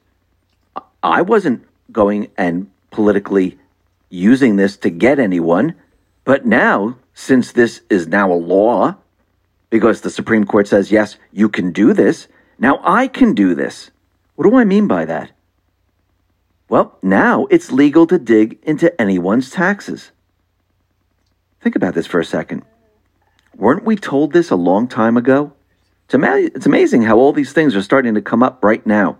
I 1.03 1.21
wasn't 1.21 1.65
going 1.91 2.29
and 2.37 2.69
politically 2.91 3.57
using 4.09 4.55
this 4.55 4.77
to 4.77 4.89
get 4.89 5.19
anyone. 5.19 5.75
But 6.23 6.45
now, 6.45 6.97
since 7.13 7.51
this 7.51 7.81
is 7.89 8.07
now 8.07 8.31
a 8.31 8.35
law, 8.35 8.97
because 9.69 10.01
the 10.01 10.09
Supreme 10.09 10.45
Court 10.45 10.67
says, 10.67 10.91
yes, 10.91 11.17
you 11.31 11.49
can 11.49 11.71
do 11.71 11.93
this, 11.93 12.27
now 12.59 12.79
I 12.83 13.07
can 13.07 13.33
do 13.33 13.53
this. 13.53 13.91
What 14.35 14.49
do 14.49 14.55
I 14.55 14.63
mean 14.63 14.87
by 14.87 15.05
that? 15.05 15.31
Well, 16.69 16.97
now 17.01 17.45
it's 17.49 17.71
legal 17.71 18.07
to 18.07 18.19
dig 18.19 18.59
into 18.63 18.99
anyone's 18.99 19.49
taxes. 19.49 20.11
Think 21.61 21.75
about 21.75 21.95
this 21.95 22.07
for 22.07 22.19
a 22.19 22.25
second. 22.25 22.63
Weren't 23.55 23.85
we 23.85 23.95
told 23.95 24.33
this 24.33 24.51
a 24.51 24.55
long 24.55 24.87
time 24.87 25.17
ago? 25.17 25.53
It's, 26.05 26.13
ama- 26.13 26.37
it's 26.37 26.65
amazing 26.65 27.03
how 27.03 27.17
all 27.17 27.33
these 27.33 27.53
things 27.53 27.75
are 27.75 27.81
starting 27.81 28.13
to 28.13 28.21
come 28.21 28.43
up 28.43 28.63
right 28.63 28.85
now. 28.85 29.17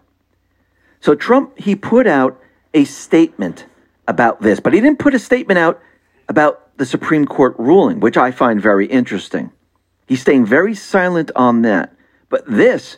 So 1.02 1.16
Trump, 1.16 1.58
he 1.58 1.76
put 1.76 2.06
out 2.06 2.40
a 2.74 2.86
statement 2.86 3.66
about 4.08 4.42
this, 4.42 4.60
but 4.60 4.74
he 4.74 4.82
didn't 4.82 5.00
put 5.00 5.14
a 5.14 5.20
statement 5.20 5.58
out 5.58 5.82
about 6.28 6.78
the 6.78 6.86
Supreme 6.86 7.26
Court 7.26 7.56
ruling, 7.58 8.00
which 8.00 8.18
I 8.18 8.32
find 8.32 8.62
very 8.62 8.86
interesting. 8.86 9.52
He's 10.08 10.22
staying 10.22 10.46
very 10.46 10.76
silent 10.76 11.32
on 11.36 11.64
that. 11.64 11.94
But 12.30 12.46
this, 12.46 12.98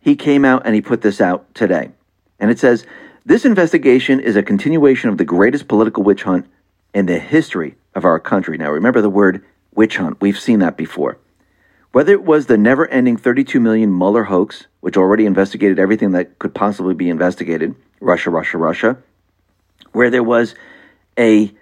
he 0.00 0.16
came 0.16 0.44
out 0.44 0.62
and 0.64 0.74
he 0.74 0.80
put 0.80 1.02
this 1.02 1.20
out 1.20 1.54
today. 1.54 1.90
And 2.38 2.50
it 2.50 2.58
says, 2.58 2.86
This 3.24 3.44
investigation 3.44 4.20
is 4.20 4.36
a 4.36 4.42
continuation 4.42 5.10
of 5.10 5.18
the 5.18 5.24
greatest 5.24 5.68
political 5.68 6.02
witch 6.02 6.22
hunt 6.22 6.46
in 6.94 7.06
the 7.06 7.18
history 7.18 7.76
of 7.94 8.04
our 8.04 8.18
country. 8.18 8.58
Now, 8.58 8.70
remember 8.70 9.00
the 9.00 9.10
word 9.10 9.44
witch 9.74 9.96
hunt. 9.96 10.20
We've 10.20 10.38
seen 10.38 10.60
that 10.60 10.76
before. 10.76 11.18
Whether 11.92 12.12
it 12.12 12.24
was 12.24 12.46
the 12.46 12.58
never 12.58 12.86
ending 12.88 13.16
32 13.16 13.60
million 13.60 13.96
Mueller 13.96 14.24
hoax, 14.24 14.66
which 14.80 14.96
already 14.96 15.24
investigated 15.24 15.78
everything 15.78 16.12
that 16.12 16.38
could 16.38 16.54
possibly 16.54 16.94
be 16.94 17.08
investigated 17.08 17.74
Russia, 18.00 18.30
Russia, 18.30 18.58
Russia, 18.58 18.98
where 19.98 20.10
there 20.10 20.22
was 20.22 20.54
a 21.18 21.52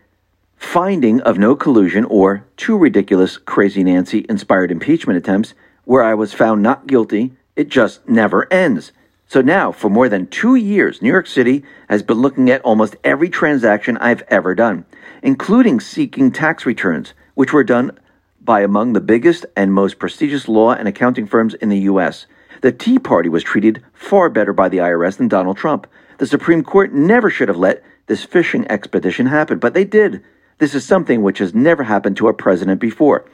finding 0.59 1.23
of 1.23 1.39
no 1.39 1.57
collusion 1.57 2.05
or 2.05 2.45
two 2.59 2.77
ridiculous, 2.77 3.39
crazy 3.39 3.83
Nancy 3.83 4.27
inspired 4.29 4.71
impeachment 4.71 5.17
attempts 5.17 5.55
where 5.85 6.03
I 6.03 6.13
was 6.13 6.35
found 6.35 6.63
not 6.63 6.87
guilty. 6.87 7.33
It 7.57 7.71
just 7.71 8.07
never 8.07 8.47
ends. 8.53 8.93
So 9.27 9.41
now, 9.41 9.73
for 9.73 9.89
more 9.89 10.11
than 10.11 10.27
two 10.27 10.55
years, 10.55 11.01
New 11.01 11.09
York 11.09 11.27
City 11.27 11.65
has 11.89 12.03
been 12.03 12.19
looking 12.19 12.51
at 12.51 12.61
almost 12.61 12.97
every 13.03 13.31
transaction 13.31 13.97
I've 13.97 14.23
ever 14.29 14.55
done, 14.55 14.85
including 15.23 15.81
seeking 15.81 16.31
tax 16.31 16.67
returns, 16.67 17.15
which 17.33 17.55
were 17.55 17.65
done 17.65 17.99
by 18.39 18.61
among 18.61 18.93
the 18.93 19.01
biggest 19.01 19.47
and 19.57 19.73
most 19.73 19.99
prestigious 19.99 20.47
law 20.47 20.73
and 20.73 20.87
accounting 20.87 21.27
firms 21.27 21.55
in 21.55 21.71
the 21.71 21.89
U.S. 21.91 22.27
The 22.61 22.71
Tea 22.71 22.99
Party 22.99 23.31
was 23.31 23.43
treated 23.43 23.83
far 23.95 24.29
better 24.29 24.53
by 24.53 24.69
the 24.69 24.77
IRS 24.77 25.17
than 25.17 25.29
Donald 25.29 25.57
Trump. 25.57 25.87
The 26.19 26.27
Supreme 26.27 26.63
Court 26.63 26.93
never 26.93 27.31
should 27.31 27.49
have 27.49 27.57
let 27.57 27.83
this 28.07 28.25
fishing 28.25 28.67
expedition 28.71 29.27
happen, 29.27 29.59
but 29.59 29.75
they 29.75 29.85
did. 29.85 30.23
This 30.59 30.75
is 30.75 30.85
something 30.85 31.23
which 31.23 31.39
has 31.39 31.55
never 31.55 31.85
happened 31.85 32.17
to 32.19 32.29
a 32.29 32.35
president 32.35 32.81
before. 32.81 33.25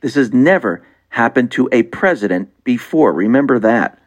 This 0.00 0.14
has 0.14 0.32
never 0.32 0.84
happened 1.10 1.50
to 1.52 1.68
a 1.70 1.84
president 1.84 2.50
before. 2.64 3.12
Remember 3.12 3.58
that. 3.58 3.98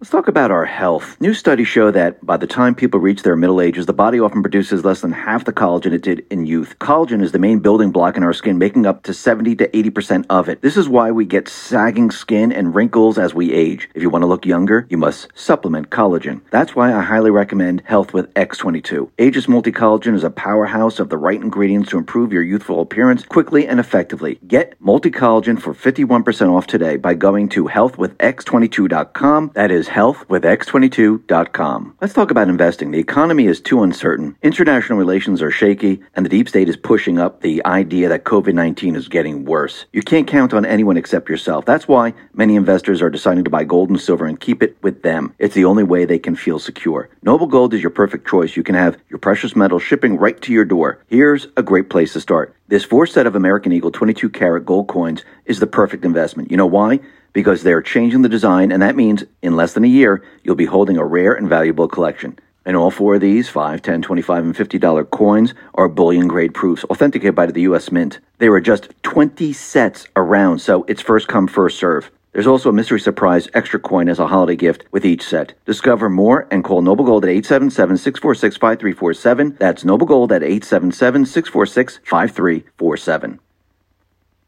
Let's 0.00 0.12
talk 0.12 0.28
about 0.28 0.52
our 0.52 0.64
health. 0.64 1.20
New 1.20 1.34
studies 1.34 1.66
show 1.66 1.90
that 1.90 2.24
by 2.24 2.36
the 2.36 2.46
time 2.46 2.76
people 2.76 3.00
reach 3.00 3.24
their 3.24 3.34
middle 3.34 3.60
ages, 3.60 3.86
the 3.86 3.92
body 3.92 4.20
often 4.20 4.42
produces 4.42 4.84
less 4.84 5.00
than 5.00 5.10
half 5.10 5.44
the 5.44 5.52
collagen 5.52 5.92
it 5.92 6.02
did 6.02 6.24
in 6.30 6.46
youth. 6.46 6.78
Collagen 6.78 7.20
is 7.20 7.32
the 7.32 7.40
main 7.40 7.58
building 7.58 7.90
block 7.90 8.16
in 8.16 8.22
our 8.22 8.32
skin, 8.32 8.58
making 8.58 8.86
up 8.86 9.02
to 9.02 9.12
70 9.12 9.56
to 9.56 9.66
80% 9.66 10.26
of 10.30 10.48
it. 10.48 10.62
This 10.62 10.76
is 10.76 10.88
why 10.88 11.10
we 11.10 11.24
get 11.24 11.48
sagging 11.48 12.12
skin 12.12 12.52
and 12.52 12.76
wrinkles 12.76 13.18
as 13.18 13.34
we 13.34 13.52
age. 13.52 13.90
If 13.92 14.00
you 14.00 14.08
want 14.08 14.22
to 14.22 14.28
look 14.28 14.46
younger, 14.46 14.86
you 14.88 14.98
must 14.98 15.36
supplement 15.36 15.90
collagen. 15.90 16.42
That's 16.52 16.76
why 16.76 16.94
I 16.94 17.02
highly 17.02 17.32
recommend 17.32 17.82
Health 17.84 18.14
with 18.14 18.32
X22. 18.34 19.10
Aegis 19.18 19.48
Multi 19.48 19.72
Collagen 19.72 20.14
is 20.14 20.22
a 20.22 20.30
powerhouse 20.30 21.00
of 21.00 21.08
the 21.08 21.18
right 21.18 21.42
ingredients 21.42 21.90
to 21.90 21.98
improve 21.98 22.32
your 22.32 22.44
youthful 22.44 22.80
appearance 22.80 23.24
quickly 23.24 23.66
and 23.66 23.80
effectively. 23.80 24.38
Get 24.46 24.80
Multi 24.80 25.10
Collagen 25.10 25.60
for 25.60 25.74
51% 25.74 26.52
off 26.52 26.68
today 26.68 26.98
by 26.98 27.14
going 27.14 27.48
to 27.48 27.64
healthwithx22.com. 27.64 29.50
That 29.54 29.72
is 29.72 29.87
health 29.88 30.28
with 30.28 30.44
x22.com. 30.44 31.96
Let's 32.00 32.14
talk 32.14 32.30
about 32.30 32.48
investing. 32.48 32.90
The 32.90 32.98
economy 32.98 33.46
is 33.46 33.60
too 33.60 33.82
uncertain. 33.82 34.36
International 34.42 34.98
relations 34.98 35.42
are 35.42 35.50
shaky, 35.50 36.00
and 36.14 36.24
the 36.24 36.30
deep 36.30 36.48
state 36.48 36.68
is 36.68 36.76
pushing 36.76 37.18
up 37.18 37.40
the 37.40 37.64
idea 37.66 38.08
that 38.08 38.24
COVID 38.24 38.54
19 38.54 38.96
is 38.96 39.08
getting 39.08 39.44
worse. 39.44 39.86
You 39.92 40.02
can't 40.02 40.26
count 40.26 40.52
on 40.52 40.64
anyone 40.64 40.96
except 40.96 41.28
yourself. 41.28 41.64
That's 41.64 41.88
why 41.88 42.14
many 42.34 42.56
investors 42.56 43.02
are 43.02 43.10
deciding 43.10 43.44
to 43.44 43.50
buy 43.50 43.64
gold 43.64 43.90
and 43.90 44.00
silver 44.00 44.26
and 44.26 44.38
keep 44.38 44.62
it 44.62 44.76
with 44.82 45.02
them. 45.02 45.34
It's 45.38 45.54
the 45.54 45.64
only 45.64 45.84
way 45.84 46.04
they 46.04 46.18
can 46.18 46.36
feel 46.36 46.58
secure. 46.58 47.08
Noble 47.22 47.46
Gold 47.46 47.74
is 47.74 47.82
your 47.82 47.90
perfect 47.90 48.28
choice. 48.28 48.56
You 48.56 48.62
can 48.62 48.74
have 48.74 48.96
your 49.08 49.18
precious 49.18 49.56
metals 49.56 49.82
shipping 49.82 50.16
right 50.16 50.40
to 50.42 50.52
your 50.52 50.64
door. 50.64 51.02
Here's 51.08 51.46
a 51.56 51.62
great 51.62 51.90
place 51.90 52.12
to 52.12 52.20
start. 52.20 52.54
This 52.68 52.84
four 52.84 53.06
set 53.06 53.26
of 53.26 53.34
American 53.34 53.72
Eagle 53.72 53.90
22 53.90 54.28
karat 54.28 54.66
gold 54.66 54.88
coins 54.88 55.24
is 55.46 55.58
the 55.58 55.66
perfect 55.66 56.04
investment. 56.04 56.50
You 56.50 56.56
know 56.58 56.66
why? 56.66 57.00
Because 57.38 57.62
they're 57.62 57.80
changing 57.80 58.22
the 58.22 58.28
design, 58.28 58.72
and 58.72 58.82
that 58.82 58.96
means 58.96 59.22
in 59.42 59.54
less 59.54 59.72
than 59.72 59.84
a 59.84 59.86
year, 59.86 60.24
you'll 60.42 60.56
be 60.56 60.64
holding 60.64 60.96
a 60.96 61.04
rare 61.04 61.34
and 61.34 61.48
valuable 61.48 61.86
collection. 61.86 62.36
And 62.64 62.76
all 62.76 62.90
four 62.90 63.14
of 63.14 63.20
these, 63.20 63.48
5 63.48 63.80
10 63.80 64.02
25 64.02 64.42
and 64.42 64.56
$50 64.56 65.10
coins, 65.10 65.54
are 65.74 65.88
bullion 65.88 66.26
grade 66.26 66.52
proofs, 66.52 66.82
authenticated 66.86 67.36
by 67.36 67.46
the 67.46 67.60
U.S. 67.60 67.92
Mint. 67.92 68.18
There 68.38 68.52
are 68.54 68.60
just 68.60 68.88
20 69.04 69.52
sets 69.52 70.08
around, 70.16 70.58
so 70.58 70.82
it's 70.88 71.00
first 71.00 71.28
come, 71.28 71.46
first 71.46 71.78
serve. 71.78 72.10
There's 72.32 72.48
also 72.48 72.70
a 72.70 72.72
mystery 72.72 72.98
surprise 72.98 73.48
extra 73.54 73.78
coin 73.78 74.08
as 74.08 74.18
a 74.18 74.26
holiday 74.26 74.56
gift 74.56 74.84
with 74.90 75.04
each 75.04 75.22
set. 75.22 75.54
Discover 75.64 76.10
more 76.10 76.48
and 76.50 76.64
call 76.64 76.82
Noble 76.82 77.04
Gold 77.04 77.24
at 77.24 77.30
877 77.30 77.98
646 77.98 78.56
5347. 78.56 79.56
That's 79.60 79.84
Noble 79.84 80.08
Gold 80.08 80.32
at 80.32 80.42
877 80.42 81.24
646 81.24 82.00
5347. 82.04 83.38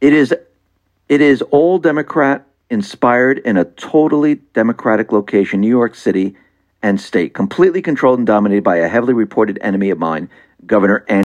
It 0.00 0.12
is, 0.12 0.34
it 1.08 1.20
is 1.20 1.40
all 1.52 1.78
Democrat 1.78 2.48
inspired 2.70 3.38
in 3.38 3.56
a 3.56 3.64
totally 3.64 4.36
democratic 4.54 5.12
location, 5.12 5.60
New 5.60 5.68
York 5.68 5.94
City 5.94 6.36
and 6.82 7.00
state, 7.00 7.34
completely 7.34 7.82
controlled 7.82 8.18
and 8.18 8.26
dominated 8.26 8.64
by 8.64 8.76
a 8.76 8.88
heavily 8.88 9.12
reported 9.12 9.58
enemy 9.60 9.90
of 9.90 9.98
mine, 9.98 10.30
Governor 10.64 11.04
Andrew. 11.08 11.24